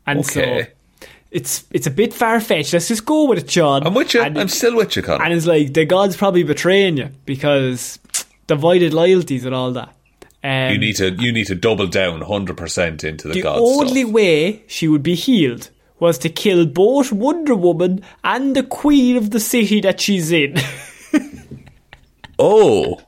And 0.08 0.19
Okay. 0.19 0.63
so 0.63 0.71
it's 1.32 1.65
it's 1.72 1.88
a 1.88 1.92
bit 1.92 2.13
far 2.13 2.39
fetched. 2.39 2.74
Let's 2.74 2.88
just 2.88 3.06
go 3.06 3.26
with 3.26 3.39
it, 3.39 3.48
John. 3.48 3.86
I'm 3.86 3.94
with 3.94 4.13
you. 4.13 4.22
And, 4.22 4.38
I'm 4.38 4.48
still 4.48 4.76
with 4.76 4.96
you, 4.96 5.02
Conor. 5.02 5.24
and 5.24 5.34
it's 5.34 5.46
like 5.46 5.74
the 5.74 5.86
god's 5.86 6.18
probably 6.18 6.44
betraying 6.44 6.98
you 6.98 7.10
because 7.26 8.00
divided 8.48 8.94
loyalties 8.94 9.46
and 9.46 9.54
all 9.54 9.72
that. 9.74 9.96
Um, 10.44 10.72
you 10.72 10.78
need 10.78 10.96
to 10.96 11.12
you 11.12 11.32
need 11.32 11.48
to 11.48 11.56
double 11.56 11.88
down 11.88 12.22
100% 12.22 13.04
into 13.04 13.28
the, 13.28 13.34
the 13.34 13.42
god 13.42 13.60
only 13.60 14.02
stuff. 14.02 14.13
way 14.13 14.63
she 14.68 14.88
would 14.88 15.04
be 15.04 15.15
healed 15.15 15.70
was 16.00 16.18
to 16.20 16.30
kill 16.30 16.65
both 16.65 17.12
Wonder 17.12 17.56
Woman 17.56 18.02
and 18.24 18.56
the 18.56 18.63
queen 18.63 19.18
of 19.18 19.32
the 19.32 19.39
city 19.39 19.82
that 19.82 20.00
she's 20.00 20.32
in. 20.32 20.56
Oh. 22.42 23.02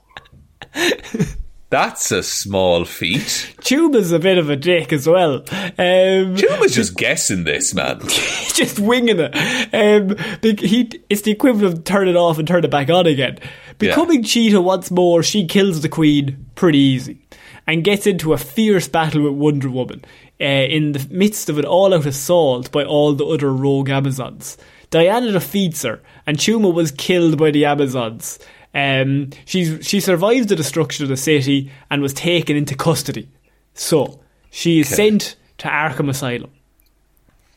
That's 1.72 2.12
a 2.12 2.22
small 2.22 2.84
feat. 2.84 3.56
Chuma's 3.62 4.12
a 4.12 4.20
bit 4.20 4.38
of 4.38 4.50
a 4.50 4.58
dick 4.58 4.92
as 4.92 5.08
well. 5.08 5.36
Um, 5.50 6.36
Chuma's 6.36 6.76
just 6.76 6.98
guessing 6.98 7.46
this, 7.46 7.74
man. 7.74 8.02
Just 8.54 8.78
winging 8.78 9.20
it. 9.20 9.34
Um, 9.74 10.18
he, 10.44 10.92
it's 11.10 11.22
the 11.22 11.32
equivalent 11.32 11.74
of 11.74 11.84
turn 11.86 12.10
it 12.10 12.18
off 12.18 12.38
and 12.38 12.48
turn 12.48 12.66
it 12.66 12.70
back 12.70 12.90
on 12.90 13.08
again. 13.08 13.40
Becoming 13.78 14.22
Cheetah 14.22 14.60
once 14.60 14.92
more, 14.92 15.24
she 15.24 15.48
kills 15.48 15.82
the 15.82 15.88
Queen 15.88 16.46
pretty 16.56 16.78
easy 16.78 17.26
and 17.66 17.86
gets 17.86 18.06
into 18.06 18.34
a 18.34 18.38
fierce 18.38 18.90
battle 18.90 19.24
with 19.24 19.34
Wonder 19.34 19.70
Woman 19.70 20.04
uh, 20.42 20.44
in 20.44 20.92
the 20.92 21.08
midst 21.10 21.50
of 21.50 21.58
an 21.58 21.66
all-out 21.66 22.06
assault 22.06 22.70
by 22.74 22.84
all 22.84 23.14
the 23.14 23.26
other 23.26 23.54
rogue 23.54 23.90
Amazons. 23.90 24.58
Diana 24.90 25.32
defeats 25.32 25.84
her, 25.84 26.02
and 26.28 26.38
Chuma 26.38 26.74
was 26.74 26.92
killed 26.92 27.38
by 27.38 27.50
the 27.50 27.64
Amazons. 27.64 28.40
Um, 28.74 29.30
she's, 29.46 29.86
she 29.86 30.00
survives 30.00 30.48
the 30.48 30.56
destruction 30.56 31.04
of 31.04 31.10
the 31.10 31.18
city 31.18 31.72
and 31.90 32.02
was 32.02 32.14
taken 32.14 32.56
into 32.56 32.76
custody. 32.76 33.30
So, 33.74 34.20
she 34.50 34.80
is 34.82 34.90
sent 34.90 35.36
to 35.60 35.68
Arkham 35.68 36.10
Asylum. 36.10 36.52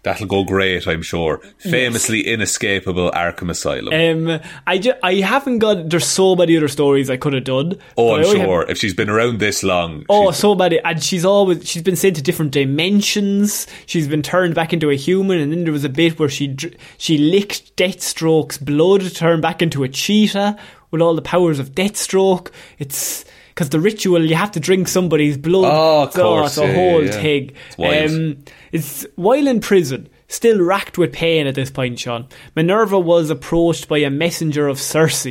That'll 0.02 0.26
go 0.26 0.44
great, 0.44 0.86
I'm 0.86 1.00
sure. 1.00 1.40
Famously 1.56 2.26
inescapable 2.26 3.10
Arkham 3.12 3.48
Asylum. 3.48 4.28
Um, 4.28 4.40
I, 4.66 4.76
ju- 4.76 4.92
I 5.02 5.14
haven't 5.14 5.60
got. 5.60 5.88
There's 5.88 6.06
so 6.06 6.36
many 6.36 6.58
other 6.58 6.68
stories 6.68 7.08
I 7.08 7.16
could 7.16 7.32
have 7.32 7.44
done. 7.44 7.78
oh, 7.96 8.16
I'm 8.16 8.24
only 8.26 8.38
have- 8.40 8.46
sure. 8.46 8.66
If 8.68 8.76
she's 8.76 8.92
been 8.92 9.08
around 9.08 9.38
this 9.38 9.62
long. 9.62 10.04
Oh, 10.10 10.30
so 10.30 10.54
many, 10.54 10.78
and 10.84 11.02
she's 11.02 11.24
always 11.24 11.66
she's 11.66 11.82
been 11.82 11.96
sent 11.96 12.16
to 12.16 12.22
different 12.22 12.52
dimensions. 12.52 13.66
She's 13.86 14.06
been 14.06 14.20
turned 14.20 14.54
back 14.54 14.74
into 14.74 14.90
a 14.90 14.94
human, 14.94 15.38
and 15.40 15.50
then 15.50 15.64
there 15.64 15.72
was 15.72 15.84
a 15.84 15.88
bit 15.88 16.18
where 16.18 16.28
she 16.28 16.48
dr- 16.48 16.74
she 16.98 17.16
licked 17.16 17.74
Deathstroke's 17.78 18.58
blood 18.58 19.00
to 19.00 19.10
turn 19.10 19.40
back 19.40 19.62
into 19.62 19.84
a 19.84 19.88
cheetah 19.88 20.58
with 20.94 21.02
all 21.02 21.16
the 21.16 21.22
powers 21.22 21.58
of 21.58 21.72
Deathstroke. 21.72 22.52
It's 22.78 23.24
because 23.48 23.70
the 23.70 23.80
ritual 23.80 24.24
you 24.24 24.36
have 24.36 24.52
to 24.52 24.60
drink 24.60 24.86
somebody's 24.86 25.36
blood. 25.36 25.72
Oh, 25.74 26.04
of 26.04 26.14
course, 26.14 26.52
it's 26.52 26.58
a 26.58 26.66
yeah, 26.68 26.74
whole 26.74 27.04
yeah, 27.04 27.10
thing. 27.10 27.50
It's 27.66 27.78
wild. 27.78 28.10
Um, 28.10 28.44
it's 28.70 29.06
while 29.16 29.48
in 29.48 29.58
prison, 29.60 30.08
still 30.28 30.62
racked 30.62 30.96
with 30.96 31.12
pain 31.12 31.48
at 31.48 31.56
this 31.56 31.68
point, 31.68 31.98
Shaun. 31.98 32.28
Minerva 32.54 32.96
was 32.96 33.28
approached 33.28 33.88
by 33.88 33.98
a 33.98 34.10
messenger 34.10 34.68
of 34.68 34.80
Circe. 34.80 35.26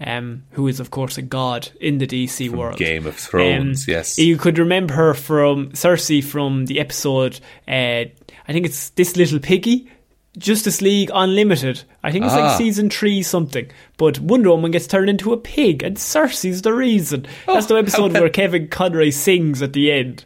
Um, 0.00 0.42
who 0.52 0.66
is 0.66 0.80
of 0.80 0.90
course 0.90 1.18
a 1.18 1.22
god 1.22 1.68
in 1.80 1.98
the 1.98 2.06
DC 2.06 2.50
world. 2.50 2.78
Game 2.78 3.06
of 3.06 3.14
Thrones, 3.14 3.86
Um, 3.86 3.92
yes. 3.92 4.18
You 4.18 4.36
could 4.38 4.58
remember 4.58 4.94
her 4.94 5.12
from 5.14 5.74
Circe 5.74 6.24
from 6.24 6.64
the 6.66 6.80
episode. 6.80 7.38
Uh, 7.68 8.06
I 8.48 8.52
think 8.52 8.66
it's 8.66 8.88
this 8.90 9.16
little 9.16 9.38
piggy, 9.38 9.88
Justice 10.36 10.80
League 10.82 11.10
Unlimited. 11.14 11.82
I 12.02 12.10
think 12.10 12.24
it's 12.24 12.34
Ah. 12.34 12.46
like 12.48 12.58
season 12.58 12.90
three 12.90 13.22
something. 13.22 13.66
But 13.96 14.18
Wonder 14.20 14.50
Woman 14.50 14.72
gets 14.72 14.86
turned 14.86 15.08
into 15.10 15.32
a 15.32 15.36
pig, 15.36 15.82
and 15.82 15.98
Circe's 15.98 16.62
the 16.62 16.72
reason. 16.74 17.26
That's 17.46 17.66
the 17.66 17.76
episode 17.76 18.12
where 18.12 18.28
Kevin 18.28 18.68
Conroy 18.68 19.10
sings 19.10 19.62
at 19.62 19.72
the 19.72 19.92
end 19.92 20.24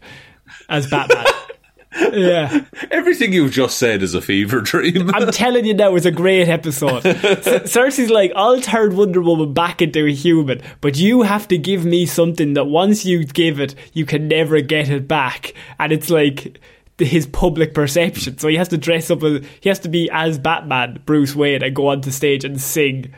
as 0.69 0.87
Batman. 0.87 1.25
yeah. 2.13 2.65
Everything 2.91 3.33
you've 3.33 3.51
just 3.53 3.77
said 3.79 4.03
is 4.03 4.15
a 4.15 4.21
fever 4.21 4.61
dream. 4.61 5.11
I'm 5.15 5.31
telling 5.33 5.65
you 5.65 5.75
now, 5.75 5.95
it's 5.97 6.07
a 6.07 6.11
great 6.11 6.49
episode. 6.49 7.03
Cer- 7.03 7.67
Circe's 7.67 8.11
like, 8.11 8.33
I'll 8.37 8.61
turn 8.61 8.97
Wonder 8.97 9.21
Woman 9.21 9.53
back 9.53 9.83
into 9.83 10.07
a 10.07 10.13
human, 10.13 10.61
but 10.81 10.97
you 10.97 11.23
have 11.23 11.49
to 11.49 11.59
give 11.59 11.85
me 11.85 12.07
something 12.07 12.55
that 12.55 12.65
once 12.67 13.05
you 13.05 13.25
give 13.25 13.59
it, 13.61 13.75
you 13.93 14.05
can 14.07 14.29
never 14.29 14.61
get 14.61 14.89
it 14.91 15.09
back. 15.09 15.55
And 15.79 15.93
it's 15.93 16.11
like 16.11 16.61
his 16.99 17.27
public 17.27 17.75
perception. 17.75 18.39
So 18.39 18.49
he 18.49 18.57
has 18.57 18.69
to 18.69 18.79
dress 18.79 19.11
up 19.11 19.23
as, 19.23 19.45
he 19.61 19.69
has 19.69 19.79
to 19.81 19.89
be 19.89 20.09
as 20.13 20.39
Batman, 20.39 21.01
Bruce 21.07 21.35
Wayne, 21.35 21.63
and 21.63 21.75
go 21.75 21.89
onto 21.89 22.11
stage 22.11 22.45
and 22.45 22.61
sing. 22.61 23.13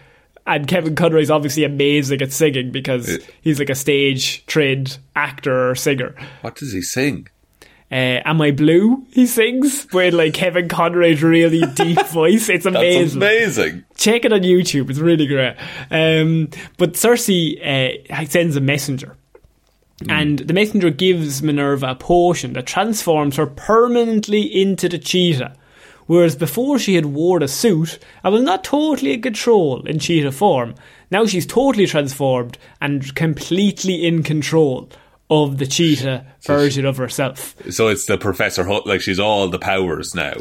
And 0.46 0.66
Kevin 0.66 0.94
Conroy 0.96 1.20
is 1.20 1.30
obviously 1.30 1.64
amazing 1.64 2.22
at 2.22 2.32
singing 2.32 2.70
because 2.72 3.18
he's 3.42 3.58
like 3.58 3.70
a 3.70 3.74
stage 3.74 4.44
trained 4.46 4.98
actor 5.14 5.70
or 5.70 5.74
singer. 5.74 6.14
what 6.40 6.56
does 6.56 6.72
he 6.72 6.82
sing? 6.82 7.28
Uh, 7.92 8.22
Am 8.24 8.40
I 8.40 8.52
Blue? 8.52 9.04
He 9.10 9.26
sings 9.26 9.86
with 9.92 10.14
like 10.14 10.32
Kevin 10.32 10.68
Conroy's 10.68 11.22
really 11.24 11.60
deep 11.74 12.00
voice. 12.06 12.48
It's 12.48 12.62
That's 12.64 12.76
amazing. 12.76 13.18
amazing. 13.20 13.84
Check 13.96 14.24
it 14.24 14.32
on 14.32 14.42
YouTube. 14.42 14.90
It's 14.90 15.00
really 15.00 15.26
great. 15.26 15.56
Um, 15.90 16.48
but 16.78 16.96
Circe 16.96 17.28
uh, 17.28 17.90
sends 18.26 18.54
a 18.54 18.60
messenger. 18.60 19.16
And 20.08 20.38
the 20.40 20.54
messenger 20.54 20.90
gives 20.90 21.42
Minerva 21.42 21.88
a 21.90 21.94
potion 21.94 22.54
that 22.54 22.66
transforms 22.66 23.36
her 23.36 23.46
permanently 23.46 24.40
into 24.42 24.88
the 24.88 24.98
cheetah. 24.98 25.54
Whereas 26.06 26.34
before 26.34 26.78
she 26.78 26.94
had 26.96 27.06
worn 27.06 27.42
a 27.42 27.48
suit 27.48 27.98
and 28.24 28.32
was 28.32 28.42
not 28.42 28.64
totally 28.64 29.12
in 29.12 29.22
control 29.22 29.86
in 29.86 29.98
cheetah 29.98 30.32
form, 30.32 30.74
now 31.10 31.24
she's 31.26 31.46
totally 31.46 31.86
transformed 31.86 32.58
and 32.80 33.14
completely 33.14 34.06
in 34.06 34.22
control 34.22 34.88
of 35.30 35.58
the 35.58 35.66
cheetah 35.66 36.24
version 36.42 36.84
of 36.84 36.96
herself. 36.96 37.54
So 37.70 37.86
it's 37.88 38.06
the 38.06 38.18
Professor 38.18 38.64
like 38.86 39.00
she's 39.02 39.20
all 39.20 39.48
the 39.48 39.58
powers 39.60 40.14
now, 40.14 40.34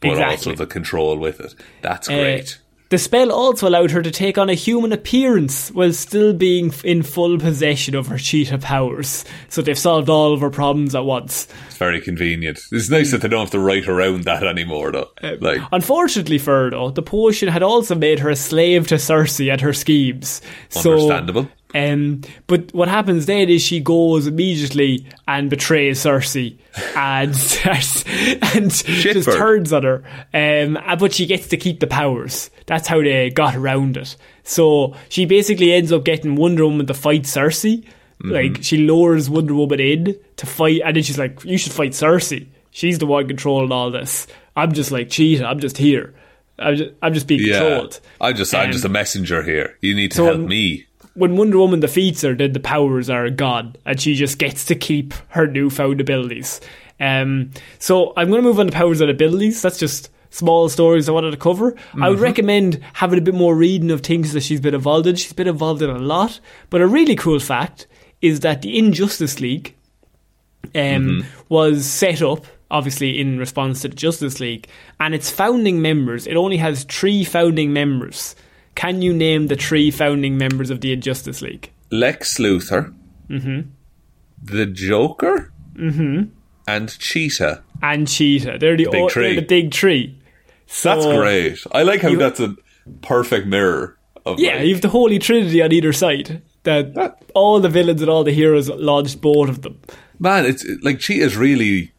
but 0.00 0.10
Exactly. 0.10 0.52
also 0.52 0.54
the 0.54 0.66
control 0.66 1.16
with 1.18 1.40
it. 1.40 1.54
That's 1.82 2.08
Uh, 2.08 2.12
great. 2.12 2.58
The 2.90 2.96
spell 2.96 3.30
also 3.30 3.68
allowed 3.68 3.90
her 3.90 4.00
to 4.00 4.10
take 4.10 4.38
on 4.38 4.48
a 4.48 4.54
human 4.54 4.92
appearance 4.92 5.70
while 5.72 5.92
still 5.92 6.32
being 6.32 6.72
in 6.84 7.02
full 7.02 7.38
possession 7.38 7.94
of 7.94 8.06
her 8.06 8.16
cheetah 8.16 8.58
powers. 8.58 9.26
So 9.50 9.60
they've 9.60 9.78
solved 9.78 10.08
all 10.08 10.32
of 10.32 10.40
her 10.40 10.48
problems 10.48 10.94
at 10.94 11.04
once. 11.04 11.48
it's 11.66 11.76
very 11.76 12.00
convenient. 12.00 12.60
It's 12.72 12.88
nice 12.88 13.10
that 13.10 13.20
they 13.20 13.28
don't 13.28 13.40
have 13.40 13.50
to 13.50 13.60
write 13.60 13.86
around 13.88 14.24
that 14.24 14.42
anymore, 14.42 14.92
though. 14.92 15.10
Uh, 15.22 15.36
like, 15.38 15.60
Unfortunately 15.70 16.38
for 16.38 16.64
her, 16.64 16.70
though, 16.70 16.90
the 16.90 17.02
potion 17.02 17.48
had 17.48 17.62
also 17.62 17.94
made 17.94 18.20
her 18.20 18.30
a 18.30 18.36
slave 18.36 18.86
to 18.88 18.98
Circe 18.98 19.38
and 19.40 19.60
her 19.60 19.74
schemes. 19.74 20.40
So, 20.70 20.92
Understandable. 20.92 21.50
Um, 21.74 22.22
but 22.46 22.72
what 22.72 22.88
happens 22.88 23.26
then 23.26 23.48
is 23.50 23.60
she 23.62 23.80
goes 23.80 24.26
immediately 24.26 25.06
and 25.26 25.50
betrays 25.50 26.00
Circe 26.00 26.34
and 26.34 26.56
and 28.54 28.70
just 28.70 29.30
turns 29.30 29.72
on 29.72 29.82
her. 29.82 30.02
Um, 30.32 30.78
uh, 30.78 30.96
but 30.96 31.12
she 31.12 31.26
gets 31.26 31.48
to 31.48 31.56
keep 31.58 31.80
the 31.80 31.86
powers. 31.86 32.50
That's 32.66 32.88
how 32.88 33.02
they 33.02 33.30
got 33.30 33.54
around 33.54 33.96
it. 33.98 34.16
So 34.44 34.94
she 35.10 35.26
basically 35.26 35.72
ends 35.74 35.92
up 35.92 36.04
getting 36.04 36.36
Wonder 36.36 36.64
Woman 36.64 36.86
to 36.86 36.94
fight 36.94 37.26
Circe. 37.26 37.64
Mm-hmm. 37.64 38.30
Like 38.30 38.62
she 38.62 38.78
lures 38.78 39.28
Wonder 39.30 39.54
Woman 39.54 39.78
in 39.78 40.18
to 40.36 40.46
fight, 40.46 40.80
and 40.84 40.96
then 40.96 41.02
she's 41.02 41.18
like, 41.18 41.44
"You 41.44 41.58
should 41.58 41.72
fight 41.72 41.94
Circe. 41.94 42.32
She's 42.70 42.98
the 42.98 43.06
one 43.06 43.28
controlling 43.28 43.72
all 43.72 43.90
this. 43.90 44.26
I'm 44.56 44.72
just 44.72 44.90
like 44.90 45.10
cheetah. 45.10 45.46
I'm 45.46 45.60
just 45.60 45.76
here. 45.78 46.14
I'm 46.58 46.76
just, 46.76 46.90
I'm 47.02 47.14
just 47.14 47.26
being 47.28 47.42
yeah, 47.46 47.58
controlled." 47.60 48.00
I'm 48.20 48.34
just, 48.34 48.54
I'm 48.54 48.66
Um, 48.66 48.72
just 48.72 48.84
a 48.84 48.88
messenger 48.88 49.42
here. 49.42 49.76
You 49.80 49.94
need 49.94 50.10
to 50.12 50.16
so- 50.16 50.24
help 50.24 50.40
me. 50.40 50.86
When 51.18 51.36
Wonder 51.36 51.58
Woman 51.58 51.80
defeats 51.80 52.22
her, 52.22 52.34
then 52.34 52.52
the 52.52 52.60
powers 52.60 53.10
are 53.10 53.28
gone, 53.30 53.76
and 53.84 54.00
she 54.00 54.14
just 54.14 54.38
gets 54.38 54.64
to 54.66 54.74
keep 54.74 55.14
her 55.28 55.46
newfound 55.46 56.00
abilities. 56.00 56.60
Um, 57.00 57.50
so 57.78 58.12
I'm 58.16 58.28
going 58.28 58.42
to 58.42 58.48
move 58.48 58.58
on 58.58 58.66
to 58.66 58.72
powers 58.72 59.00
and 59.00 59.10
abilities. 59.10 59.62
That's 59.62 59.78
just 59.78 60.10
small 60.30 60.68
stories 60.68 61.08
I 61.08 61.12
wanted 61.12 61.30
to 61.30 61.36
cover. 61.36 61.74
I 62.00 62.08
would 62.08 62.20
recommend 62.20 62.80
having 62.92 63.18
a 63.18 63.22
bit 63.22 63.34
more 63.34 63.54
reading 63.54 63.90
of 63.90 64.02
things 64.02 64.32
that 64.32 64.42
she's 64.42 64.60
been 64.60 64.74
involved 64.74 65.06
in. 65.06 65.16
She's 65.16 65.32
been 65.32 65.48
involved 65.48 65.82
in 65.82 65.90
a 65.90 65.98
lot. 65.98 66.40
But 66.70 66.80
a 66.80 66.86
really 66.86 67.16
cool 67.16 67.40
fact 67.40 67.86
is 68.20 68.40
that 68.40 68.62
the 68.62 68.76
Injustice 68.78 69.40
League 69.40 69.74
um, 70.74 71.24
was 71.48 71.86
set 71.86 72.20
up 72.20 72.44
obviously 72.70 73.20
in 73.20 73.38
response 73.38 73.82
to 73.82 73.88
the 73.88 73.96
Justice 73.96 74.40
League, 74.40 74.68
and 75.00 75.14
its 75.14 75.30
founding 75.30 75.80
members. 75.80 76.26
It 76.26 76.36
only 76.36 76.58
has 76.58 76.84
three 76.84 77.24
founding 77.24 77.72
members. 77.72 78.34
Can 78.78 79.02
you 79.02 79.12
name 79.12 79.48
the 79.48 79.56
three 79.56 79.90
founding 79.90 80.38
members 80.38 80.70
of 80.70 80.80
the 80.80 80.92
Injustice 80.92 81.42
League? 81.42 81.72
Lex 81.90 82.38
Luthor, 82.38 82.94
Mm-hmm. 83.28 83.70
the 84.42 84.66
Joker, 84.66 85.52
and 85.76 86.98
Cheetah. 86.98 87.62
And 87.82 88.06
Cheetah. 88.06 88.58
They're 88.60 88.76
the, 88.76 88.84
Big 88.90 88.94
o- 89.02 89.08
they're 89.12 89.34
the 89.34 89.40
big 89.42 89.74
three. 89.74 90.16
So, 90.66 90.94
That's 90.94 91.06
great. 91.06 91.58
I 91.72 91.82
like 91.82 92.02
how 92.02 92.10
you- 92.10 92.18
that's 92.18 92.38
a 92.40 92.54
perfect 93.02 93.46
mirror 93.46 93.96
of 94.24 94.38
Yeah, 94.38 94.56
like, 94.56 94.66
you 94.66 94.74
have 94.74 94.82
the 94.82 94.88
Holy 94.90 95.18
Trinity 95.18 95.60
on 95.62 95.72
either 95.72 95.92
side. 95.92 96.42
that 96.64 96.94
That- 96.94 97.22
all 97.34 97.58
the 97.60 97.68
villains 97.68 98.00
and 98.02 98.10
all 98.10 98.22
the 98.24 98.32
heroes 98.32 98.68
lodged 98.68 99.20
both 99.20 99.48
of 99.48 99.62
them. 99.62 99.78
Man, 100.20 100.44
it's 100.46 100.64
like 100.82 100.98
Cheetah's 101.00 101.36
really 101.36 101.92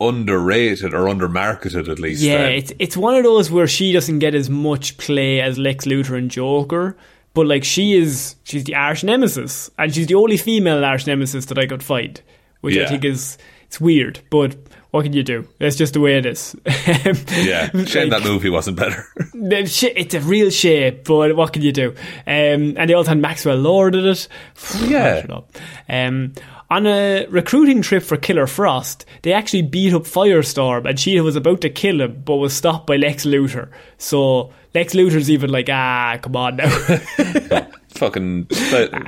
underrated 0.00 0.94
or 0.94 1.04
undermarketed 1.04 1.88
at 1.88 1.98
least. 1.98 2.22
Yeah, 2.22 2.38
then. 2.38 2.52
it's 2.52 2.72
it's 2.78 2.96
one 2.96 3.14
of 3.14 3.24
those 3.24 3.50
where 3.50 3.66
she 3.66 3.92
doesn't 3.92 4.18
get 4.18 4.34
as 4.34 4.48
much 4.48 4.96
play 4.96 5.40
as 5.40 5.58
Lex 5.58 5.84
Luthor 5.84 6.16
and 6.16 6.30
Joker, 6.30 6.96
but 7.34 7.46
like 7.46 7.64
she 7.64 7.92
is, 7.94 8.36
she's 8.44 8.64
the 8.64 8.74
arch 8.74 9.04
nemesis, 9.04 9.70
and 9.78 9.94
she's 9.94 10.06
the 10.06 10.14
only 10.14 10.36
female 10.36 10.84
arch 10.84 11.06
nemesis 11.06 11.46
that 11.46 11.58
I 11.58 11.66
could 11.66 11.82
find, 11.82 12.20
which 12.60 12.76
I 12.76 12.86
think 12.86 13.04
is 13.04 13.38
it's 13.66 13.80
weird, 13.80 14.20
but 14.30 14.56
what 14.90 15.04
can 15.04 15.12
you 15.12 15.22
do? 15.22 15.46
That's 15.58 15.76
just 15.76 15.94
the 15.94 16.00
way 16.00 16.18
it 16.18 16.26
is. 16.26 16.56
yeah. 16.66 17.70
Shame 17.84 18.10
Like- 18.10 18.10
that 18.10 18.22
movie 18.24 18.50
wasn't 18.50 18.76
better. 18.76 19.06
It's 19.32 20.14
a 20.14 20.20
real 20.20 20.50
shame, 20.50 21.00
but 21.04 21.36
what 21.36 21.52
can 21.52 21.62
you 21.62 21.72
do? 21.72 21.90
Um, 22.26 22.74
and 22.76 22.90
they 22.90 22.94
also 22.94 23.10
had 23.10 23.18
Maxwell 23.18 23.56
Lord 23.56 23.94
in 23.94 24.04
it. 24.06 24.28
Yeah. 24.86 25.24
Um, 25.88 26.32
on 26.70 26.86
a 26.86 27.26
recruiting 27.26 27.82
trip 27.82 28.02
for 28.02 28.16
Killer 28.16 28.46
Frost, 28.46 29.04
they 29.22 29.32
actually 29.32 29.62
beat 29.62 29.92
up 29.92 30.02
Firestorm, 30.02 30.88
and 30.88 30.96
Cheetah 30.96 31.22
was 31.22 31.36
about 31.36 31.60
to 31.62 31.70
kill 31.70 32.00
him, 32.00 32.22
but 32.24 32.36
was 32.36 32.52
stopped 32.54 32.86
by 32.86 32.96
Lex 32.96 33.24
Luthor. 33.26 33.68
So 33.98 34.52
Lex 34.74 34.94
Luthor's 34.94 35.30
even 35.30 35.50
like, 35.50 35.68
ah, 35.70 36.18
come 36.22 36.36
on 36.36 36.56
now. 36.56 36.68
Fucking 37.90 38.46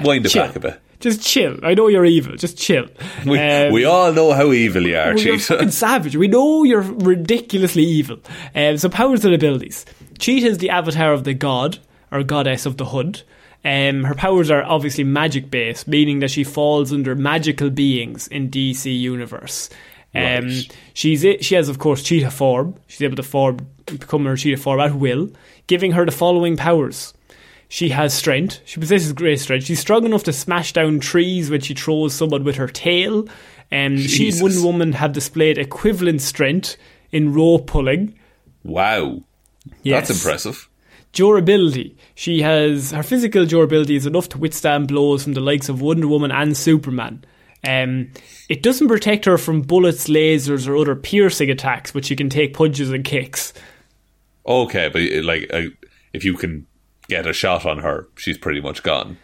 wind 0.03 0.27
it 0.27 0.35
back 0.35 0.57
a 0.57 0.61
bit. 0.61 0.81
Just 1.01 1.22
chill. 1.22 1.57
I 1.64 1.75
know 1.75 1.88
you're 1.88 2.05
evil. 2.05 2.37
Just 2.37 2.57
chill. 2.59 2.87
We, 3.27 3.38
Um, 3.38 3.72
we 3.72 3.85
all 3.85 4.12
know 4.12 4.33
how 4.33 4.53
evil 4.53 4.83
you 4.87 4.96
are, 4.96 5.14
well, 5.14 5.18
you're 5.18 5.37
Cheetah. 5.37 5.55
fucking 5.55 5.70
savage. 5.72 6.16
We 6.16 6.29
know 6.29 6.62
you're 6.62 6.81
ridiculously 6.83 7.83
evil. 7.83 8.18
Um, 8.55 8.79
so 8.79 8.88
powers 8.88 9.25
and 9.25 9.35
abilities. 9.35 9.85
Cheetah 10.18 10.46
is 10.46 10.59
the 10.59 10.70
avatar 10.70 11.12
of 11.12 11.25
the 11.25 11.35
god 11.35 11.79
or 12.12 12.22
goddess 12.22 12.66
of 12.66 12.77
the 12.77 12.85
hood. 12.85 13.22
Um, 13.64 14.05
her 14.05 14.14
powers 14.14 14.51
are 14.51 14.62
obviously 14.64 15.05
magic 15.05 15.51
based, 15.51 15.87
meaning 15.87 16.18
that 16.20 16.31
she 16.33 16.42
falls 16.44 16.92
under 16.92 17.14
magical 17.14 17.70
beings 17.70 18.27
in 18.29 18.51
DC 18.51 18.98
universe. 18.98 19.70
Um, 20.14 20.22
Right. 20.46 20.77
she's 20.94 21.25
she 21.40 21.55
has 21.55 21.68
of 21.68 21.79
course 21.79 22.03
cheetah 22.03 22.31
form. 22.31 22.75
She's 22.87 23.03
able 23.03 23.16
to 23.16 23.22
form 23.22 23.59
become 23.87 24.25
her 24.27 24.37
cheetah 24.37 24.61
form 24.61 24.81
at 24.81 24.94
will, 24.94 25.31
giving 25.68 25.92
her 25.92 26.05
the 26.05 26.12
following 26.12 26.57
powers. 26.57 27.14
She 27.68 27.88
has 27.90 28.12
strength. 28.12 28.61
She 28.66 28.79
possesses 28.81 29.12
great 29.14 29.40
strength. 29.40 29.64
She's 29.64 29.81
strong 29.81 30.05
enough 30.05 30.25
to 30.25 30.33
smash 30.33 30.75
down 30.75 31.01
trees 31.01 31.48
when 31.48 31.62
she 31.62 31.72
throws 31.72 32.12
someone 32.14 32.44
with 32.44 32.57
her 32.57 32.68
tail. 32.68 33.27
Um, 33.70 33.96
she 33.96 34.29
and. 34.29 34.42
Wonder 34.42 34.61
Woman 34.62 34.92
have 34.92 35.12
displayed 35.14 35.57
equivalent 35.57 36.20
strength 36.20 36.77
in 37.12 37.33
rope 37.33 37.66
pulling. 37.68 38.18
Wow. 38.64 39.22
Yes. 39.83 40.09
That's 40.09 40.22
impressive. 40.22 40.68
Durability. 41.12 41.96
She 42.14 42.40
has 42.42 42.90
her 42.90 43.03
physical 43.03 43.44
durability 43.44 43.96
is 43.96 44.07
enough 44.07 44.29
to 44.31 44.38
withstand 44.38 44.88
blows 44.88 45.25
from 45.25 45.35
the 45.35 45.40
likes 45.40 45.68
of 45.68 45.83
Wonder 45.83 46.09
Woman 46.09 46.31
and 46.31 46.57
Superman. 46.57 47.25
Um, 47.66 48.11
it 48.48 48.62
doesn't 48.62 48.88
protect 48.88 49.25
her 49.27 49.38
from 49.38 49.62
bullets, 49.62 50.09
lasers, 50.09 50.66
or 50.66 50.77
other 50.77 50.96
piercing 50.96 51.51
attacks, 51.51 51.92
but 51.92 52.05
she 52.05 52.16
can 52.16 52.29
take 52.29 52.55
punches 52.55 52.90
and 52.90 53.05
kicks. 53.05 53.53
Okay, 54.46 54.88
but 54.88 55.03
uh, 55.03 55.22
like, 55.22 55.48
uh, 55.53 55.70
if 56.12 56.25
you 56.25 56.35
can 56.35 56.66
get 57.09 57.27
a 57.27 57.33
shot 57.33 57.64
on 57.64 57.79
her, 57.79 58.09
she's 58.16 58.38
pretty 58.38 58.61
much 58.61 58.83
gone. 58.83 59.18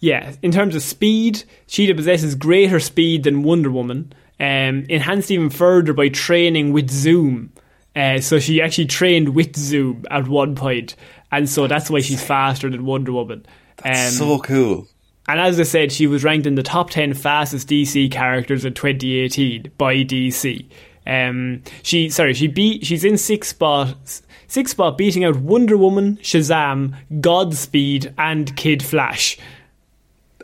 Yeah, 0.00 0.34
in 0.42 0.50
terms 0.50 0.74
of 0.74 0.82
speed, 0.82 1.44
Cheetah 1.66 1.94
possesses 1.94 2.34
greater 2.34 2.80
speed 2.80 3.22
than 3.24 3.42
Wonder 3.42 3.70
Woman, 3.70 4.12
um, 4.40 4.84
enhanced 4.88 5.30
even 5.30 5.50
further 5.50 5.92
by 5.92 6.08
training 6.08 6.72
with 6.72 6.90
Zoom. 6.90 7.52
Uh, 7.96 8.18
so 8.20 8.40
she 8.40 8.60
actually 8.60 8.86
trained 8.86 9.30
with 9.36 9.56
Zoom 9.56 10.04
at 10.10 10.26
one 10.26 10.56
point, 10.56 10.96
and 11.34 11.48
so 11.48 11.66
that's 11.66 11.90
why 11.90 12.00
she's 12.00 12.22
faster 12.22 12.70
than 12.70 12.84
Wonder 12.84 13.12
Woman. 13.12 13.44
Um, 13.84 14.10
so 14.10 14.38
cool. 14.38 14.86
and 15.26 15.40
as 15.40 15.58
I 15.58 15.64
said, 15.64 15.90
she 15.90 16.06
was 16.06 16.22
ranked 16.22 16.46
in 16.46 16.54
the 16.54 16.62
top 16.62 16.90
10 16.90 17.14
fastest 17.14 17.68
DC 17.68 18.10
characters 18.12 18.64
in 18.64 18.72
2018 18.74 19.72
by 19.76 19.96
DC. 19.96 20.64
Um, 21.06 21.62
she 21.82 22.08
sorry, 22.08 22.34
she 22.34 22.46
beat 22.46 22.86
she's 22.86 23.04
in 23.04 23.18
six 23.18 23.48
spot, 23.48 24.20
six 24.46 24.70
spot 24.70 24.96
beating 24.96 25.24
out 25.24 25.36
Wonder 25.36 25.76
Woman, 25.76 26.18
Shazam, 26.18 26.94
Godspeed, 27.20 28.14
and 28.16 28.54
Kid 28.56 28.82
Flash. 28.82 29.36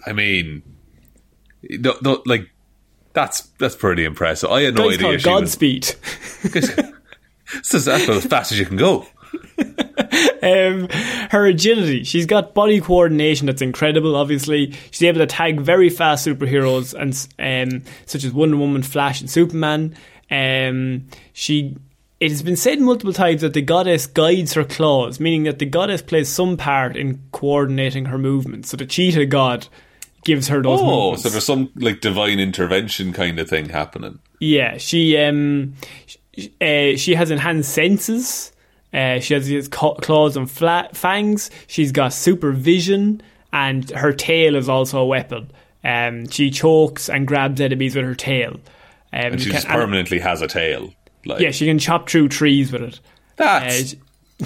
I 0.07 0.13
mean, 0.13 0.63
no, 1.63 1.95
no, 2.03 2.23
like 2.27 2.51
that's 3.13 3.43
that's 3.59 3.77
pretty 3.77 4.05
impressive. 4.05 4.51
I 4.51 4.63
had 4.63 4.75
no 4.75 4.91
idea 4.91 5.09
was. 5.09 5.25
Godspeed. 5.25 5.95
This 7.53 7.75
is 7.75 7.85
that's 7.85 8.05
about 8.05 8.17
as 8.17 8.27
fast 8.27 8.53
as 8.53 8.59
you 8.61 8.67
can 8.67 8.77
go. 8.77 9.07
um, 10.43 10.89
her 11.31 11.47
agility. 11.47 12.05
She's 12.05 12.27
got 12.27 12.55
body 12.55 12.81
coordination 12.81 13.47
that's 13.47 13.63
incredible. 13.63 14.17
Obviously, 14.17 14.73
she's 14.91 15.03
able 15.03 15.19
to 15.21 15.27
tag 15.27 15.61
very 15.61 15.91
fast 15.91 16.27
superheroes 16.27 16.95
and 16.95 17.13
um, 17.73 17.83
such 18.07 18.25
as 18.25 18.33
Wonder 18.33 18.57
Woman, 18.57 18.83
Flash, 18.83 19.21
and 19.21 19.31
Superman. 19.31 19.95
Um, 20.31 21.07
she. 21.33 21.77
It 22.21 22.31
has 22.31 22.43
been 22.43 22.57
said 22.57 22.79
multiple 22.81 23.15
times 23.15 23.41
that 23.41 23.55
the 23.55 23.63
goddess 23.63 24.07
guides 24.07 24.53
her 24.53 24.63
claws, 24.65 25.19
meaning 25.21 25.45
that 25.45 25.59
the 25.59 25.65
goddess 25.65 26.03
plays 26.03 26.29
some 26.29 26.59
part 26.59 26.95
in 26.95 27.19
coordinating 27.33 28.05
her 28.05 28.19
movements. 28.19 28.69
So 28.69 28.77
the 28.77 28.85
cheetah 28.85 29.25
god 29.25 29.67
gives 30.25 30.49
her 30.49 30.63
those 30.63 30.81
Oh, 30.83 30.85
movements. 31.13 31.23
so 31.23 31.31
there's 31.31 31.47
some 31.47 31.71
like 31.77 32.03
divine 32.03 32.39
intervention 32.39 33.15
kind 33.15 33.39
of 33.39 33.49
thing 33.49 33.71
happening. 33.71 34.19
Yeah, 34.39 34.77
she 34.77 35.17
um, 35.17 35.73
sh- 36.07 36.49
uh, 36.61 36.99
she 36.99 37.15
has 37.15 37.31
enhanced 37.31 37.73
senses. 37.73 38.53
Uh, 38.93 39.21
she 39.21 39.35
has 39.35 39.47
these 39.47 39.69
claws 39.69 40.37
and 40.37 40.51
flat 40.51 40.97
fangs. 40.97 41.51
She's 41.69 41.93
got 41.93 42.13
supervision, 42.13 43.23
and 43.53 43.89
her 43.91 44.13
tail 44.13 44.57
is 44.57 44.69
also 44.69 45.01
a 45.01 45.07
weapon. 45.07 45.51
Um, 45.85 46.29
she 46.29 46.51
chokes 46.51 47.09
and 47.09 47.27
grabs 47.27 47.61
enemies 47.61 47.95
with 47.97 48.05
her 48.05 48.15
tail. 48.15 48.53
Um, 49.13 49.33
And 49.33 49.41
she 49.41 49.47
can- 49.47 49.55
just 49.55 49.69
permanently 49.69 50.19
has 50.19 50.43
a 50.43 50.47
tail. 50.49 50.93
Like 51.25 51.41
yeah, 51.41 51.51
she 51.51 51.67
can 51.67 51.79
chop 51.79 52.09
through 52.09 52.29
trees 52.29 52.73
with 52.73 52.83
it. 52.83 53.01
Uh, 53.39 53.61
that's, 53.61 53.91
she- 53.91 53.99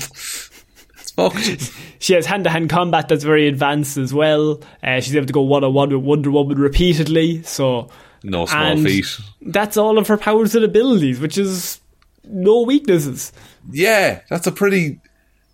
that's 0.96 1.10
fucked. 1.12 1.72
she 1.98 2.14
has 2.14 2.26
hand-to-hand 2.26 2.68
combat 2.70 3.08
that's 3.08 3.24
very 3.24 3.46
advanced 3.48 3.96
as 3.96 4.12
well. 4.12 4.60
Uh, 4.82 5.00
she's 5.00 5.14
able 5.16 5.26
to 5.26 5.32
go 5.32 5.42
one-on-one 5.42 5.90
with 5.90 6.02
Wonder 6.04 6.30
Woman 6.30 6.58
repeatedly. 6.58 7.42
So 7.44 7.88
No 8.22 8.46
small 8.46 8.62
and 8.62 8.84
feat. 8.84 9.06
That's 9.40 9.76
all 9.76 9.98
of 9.98 10.06
her 10.08 10.16
powers 10.16 10.54
and 10.54 10.64
abilities, 10.64 11.20
which 11.20 11.38
is 11.38 11.80
no 12.26 12.62
weaknesses. 12.62 13.32
Yeah, 13.70 14.20
that's 14.28 14.46
a 14.46 14.52
pretty 14.52 15.00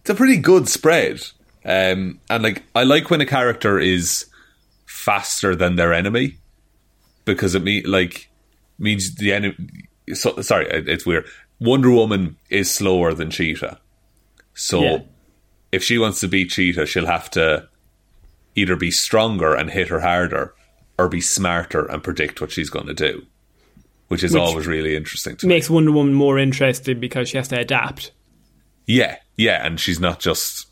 it's 0.01 0.11
a 0.11 0.15
pretty 0.15 0.37
good 0.39 0.69
spread. 0.69 1.21
Um, 1.65 2.21
and 2.31 2.43
like 2.43 2.63
I 2.75 2.85
like 2.85 3.11
when 3.11 3.21
a 3.21 3.27
character 3.27 3.79
is 3.79 4.27
faster 4.87 5.55
than 5.55 5.77
their 5.77 5.93
enemy 5.93 6.37
because 7.25 7.55
it 7.55 7.63
mean 7.63 7.85
like 7.87 8.31
means 8.79 9.15
the 9.17 9.33
enemy. 9.33 9.57
So, 10.15 10.41
sorry, 10.43 10.67
it's 10.71 11.07
weird. 11.07 11.27
Wonder 11.61 11.91
Woman 11.91 12.37
is 12.49 12.71
slower 12.71 13.13
than 13.13 13.31
Cheetah, 13.31 13.79
so 14.55 14.83
Yeah. 14.83 14.99
if 15.71 15.85
she 15.85 15.99
wants 15.99 16.21
to 16.21 16.29
beat 16.29 16.51
Cheetah, 16.51 16.87
she'll 16.87 17.07
have 17.07 17.31
to 17.33 17.69
either 18.57 18.75
be 18.77 18.91
stronger 18.91 19.55
and 19.55 19.71
hit 19.71 19.89
her 19.89 20.01
harder, 20.01 20.55
or 20.99 21.09
be 21.09 21.21
smarter 21.21 21.85
and 21.85 22.03
predict 22.03 22.41
what 22.41 22.51
she's 22.51 22.71
going 22.71 22.87
to 22.87 22.95
do, 22.95 23.27
which 24.11 24.25
is 24.25 24.33
Which 24.33 24.41
always 24.43 24.67
really 24.67 24.97
interesting 24.97 25.37
to 25.37 25.47
me. 25.47 25.55
makes 25.55 25.71
Wonder 25.71 25.93
Woman 25.93 26.13
more 26.15 26.37
interesting 26.37 26.99
because 26.99 27.29
she 27.29 27.37
has 27.37 27.47
to 27.49 27.59
adapt. 27.61 28.11
Yeah, 28.87 29.17
yeah, 29.37 29.65
and 29.65 29.79
she's 29.79 30.01
not 30.01 30.19
just 30.19 30.67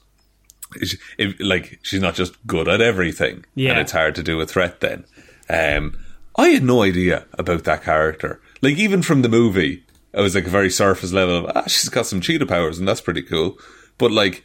if, 1.19 1.37
like 1.41 1.79
she's 1.83 2.01
not 2.01 2.15
just 2.17 2.35
good 2.49 2.67
at 2.69 2.81
everything, 2.81 3.45
Yeah. 3.55 3.71
and 3.71 3.81
it's 3.81 3.93
hard 3.93 4.17
to 4.17 4.23
do 4.25 4.41
a 4.41 4.47
threat. 4.47 4.81
Then, 4.81 5.05
um, 5.49 5.97
I 6.37 6.49
had 6.49 6.65
no 6.65 6.83
idea 6.83 7.27
about 7.35 7.63
that 7.65 7.85
character. 7.85 8.41
Like 8.61 8.77
even 8.77 9.03
from 9.03 9.23
the 9.23 9.29
movie, 9.29 9.85
I 10.13 10.21
was 10.21 10.35
like 10.35 10.47
a 10.47 10.51
very 10.51 10.69
surface 10.71 11.13
level 11.13 11.37
of 11.47 11.53
ah, 11.55 11.63
she's 11.69 11.89
got 11.89 12.07
some 12.07 12.21
cheetah 12.21 12.47
powers, 12.47 12.79
and 12.79 12.89
that's 12.89 13.01
pretty 13.01 13.23
cool. 13.23 13.57
But 13.99 14.11
like 14.11 14.45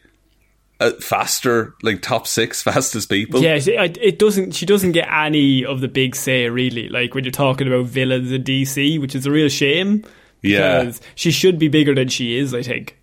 faster, 0.99 1.75
like 1.81 2.01
top 2.01 2.27
six 2.27 2.61
fastest 2.63 3.09
people. 3.09 3.41
Yeah, 3.41 3.59
it 3.61 4.19
doesn't. 4.19 4.51
She 4.51 4.65
doesn't 4.65 4.91
get 4.91 5.07
any 5.11 5.65
of 5.65 5.81
the 5.81 5.87
big 5.87 6.15
say 6.15 6.49
really. 6.49 6.89
Like 6.89 7.13
when 7.15 7.23
you're 7.23 7.31
talking 7.31 7.67
about 7.67 7.85
villains 7.85 8.31
in 8.31 8.43
DC, 8.43 8.99
which 8.99 9.15
is 9.15 9.25
a 9.25 9.31
real 9.31 9.49
shame. 9.49 10.03
Yeah. 10.41 10.83
because 10.83 11.01
she 11.15 11.31
should 11.31 11.57
be 11.57 11.69
bigger 11.69 11.95
than 11.95 12.09
she 12.09 12.37
is. 12.37 12.53
I 12.53 12.63
think. 12.63 12.99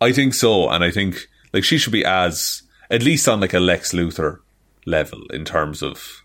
I 0.00 0.12
think 0.12 0.34
so, 0.34 0.68
and 0.68 0.84
I 0.84 0.90
think 0.90 1.26
like 1.52 1.64
she 1.64 1.78
should 1.78 1.92
be 1.92 2.04
as 2.04 2.62
at 2.90 3.02
least 3.02 3.28
on 3.28 3.40
like 3.40 3.54
a 3.54 3.60
Lex 3.60 3.92
Luthor 3.92 4.38
level 4.86 5.22
in 5.30 5.44
terms 5.44 5.82
of 5.82 6.22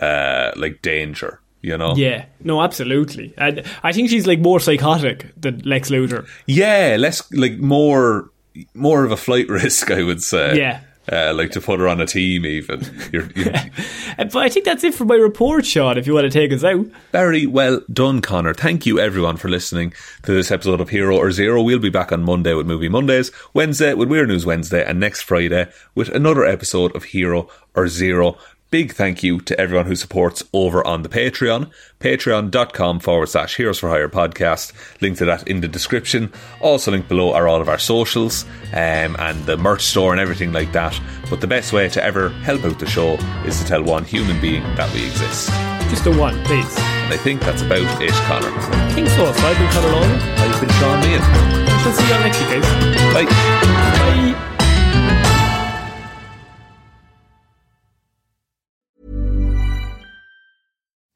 uh 0.00 0.52
like 0.56 0.82
danger. 0.82 1.40
You 1.60 1.76
know. 1.76 1.96
Yeah, 1.96 2.26
no, 2.40 2.62
absolutely. 2.62 3.34
And 3.36 3.64
I 3.82 3.92
think 3.92 4.10
she's 4.10 4.28
like 4.28 4.38
more 4.38 4.60
psychotic 4.60 5.34
than 5.36 5.58
Lex 5.64 5.90
Luthor. 5.90 6.26
Yeah, 6.46 6.96
less 6.98 7.30
like 7.32 7.58
more 7.58 8.30
more 8.74 9.04
of 9.04 9.12
a 9.12 9.16
flight 9.16 9.48
risk, 9.50 9.90
I 9.90 10.02
would 10.02 10.22
say. 10.22 10.56
Yeah. 10.58 10.80
Uh, 11.10 11.32
like 11.32 11.50
to 11.52 11.60
put 11.60 11.80
her 11.80 11.88
on 11.88 12.02
a 12.02 12.06
team, 12.06 12.44
even. 12.44 12.82
You're, 13.12 13.30
you're 13.34 13.54
Uh, 14.18 14.24
But 14.24 14.36
I 14.36 14.48
think 14.50 14.66
that's 14.66 14.84
it 14.84 14.92
for 14.94 15.04
my 15.06 15.14
report, 15.14 15.64
Shaun. 15.64 15.96
If 15.96 16.06
you 16.06 16.12
want 16.12 16.24
to 16.24 16.30
take 16.30 16.52
us 16.52 16.64
out. 16.64 16.84
very 17.12 17.46
well 17.46 17.80
done, 17.90 18.20
Conor. 18.20 18.52
Thank 18.52 18.84
you, 18.84 18.98
everyone, 19.00 19.36
for 19.38 19.48
listening 19.48 19.94
to 20.24 20.32
this 20.32 20.50
episode 20.50 20.80
of 20.82 20.90
Hero 20.90 21.16
or 21.16 21.30
Zero. 21.30 21.62
We'll 21.62 21.78
be 21.78 21.88
back 21.88 22.12
on 22.12 22.24
Monday 22.24 22.52
with 22.52 22.66
Movie 22.66 22.88
Mondays, 22.90 23.30
Wednesday 23.54 23.94
with 23.94 24.10
Weird 24.10 24.28
News 24.28 24.44
Wednesday, 24.44 24.84
and 24.84 25.00
next 25.00 25.22
Friday 25.22 25.68
with 25.94 26.08
another 26.10 26.44
episode 26.44 26.94
of 26.94 27.04
Hero 27.04 27.48
or 27.74 27.88
Zero. 27.88 28.36
Big 28.70 28.92
thank 28.92 29.22
you 29.22 29.40
to 29.40 29.58
everyone 29.58 29.86
who 29.86 29.96
supports 29.96 30.42
over 30.52 30.86
on 30.86 31.02
the 31.02 31.08
Patreon. 31.08 31.70
Patreon.com 32.00 33.00
forward 33.00 33.28
slash 33.28 33.56
Heroes 33.56 33.78
for 33.78 33.88
Hire 33.88 34.10
podcast. 34.10 34.72
Link 35.00 35.16
to 35.18 35.24
that 35.24 35.48
in 35.48 35.60
the 35.60 35.68
description. 35.68 36.30
Also, 36.60 36.90
linked 36.90 37.08
below 37.08 37.32
are 37.32 37.48
all 37.48 37.62
of 37.62 37.68
our 37.70 37.78
socials 37.78 38.44
um, 38.74 39.16
and 39.18 39.42
the 39.46 39.56
merch 39.56 39.80
store 39.82 40.12
and 40.12 40.20
everything 40.20 40.52
like 40.52 40.72
that. 40.72 41.00
But 41.30 41.40
the 41.40 41.46
best 41.46 41.72
way 41.72 41.88
to 41.88 42.04
ever 42.04 42.28
help 42.28 42.62
out 42.64 42.78
the 42.78 42.86
show 42.86 43.14
is 43.46 43.58
to 43.58 43.64
tell 43.66 43.82
one 43.82 44.04
human 44.04 44.38
being 44.40 44.62
that 44.76 44.92
we 44.92 45.06
exist. 45.06 45.48
Just 45.88 46.06
a 46.06 46.10
one, 46.10 46.42
please. 46.44 46.78
And 46.78 47.14
I 47.14 47.16
think 47.16 47.40
that's 47.40 47.62
about 47.62 48.02
it, 48.02 48.10
Conor. 48.28 48.50
So. 49.08 49.32
So 49.32 49.46
I've 49.46 49.58
been 49.58 49.70
Conor 49.72 49.88
Lawler. 49.88 50.06
I've 50.06 50.60
been 50.60 50.68
Shaun 50.76 51.02
Meighan. 51.02 51.64
We 51.64 51.82
shall 51.82 51.92
see 51.92 52.06
you 52.06 52.14
all 52.14 52.20
next 52.20 52.38
week, 52.40 52.50
guys. 52.50 53.14
Bye. 53.14 54.34
Bye. 54.34 54.44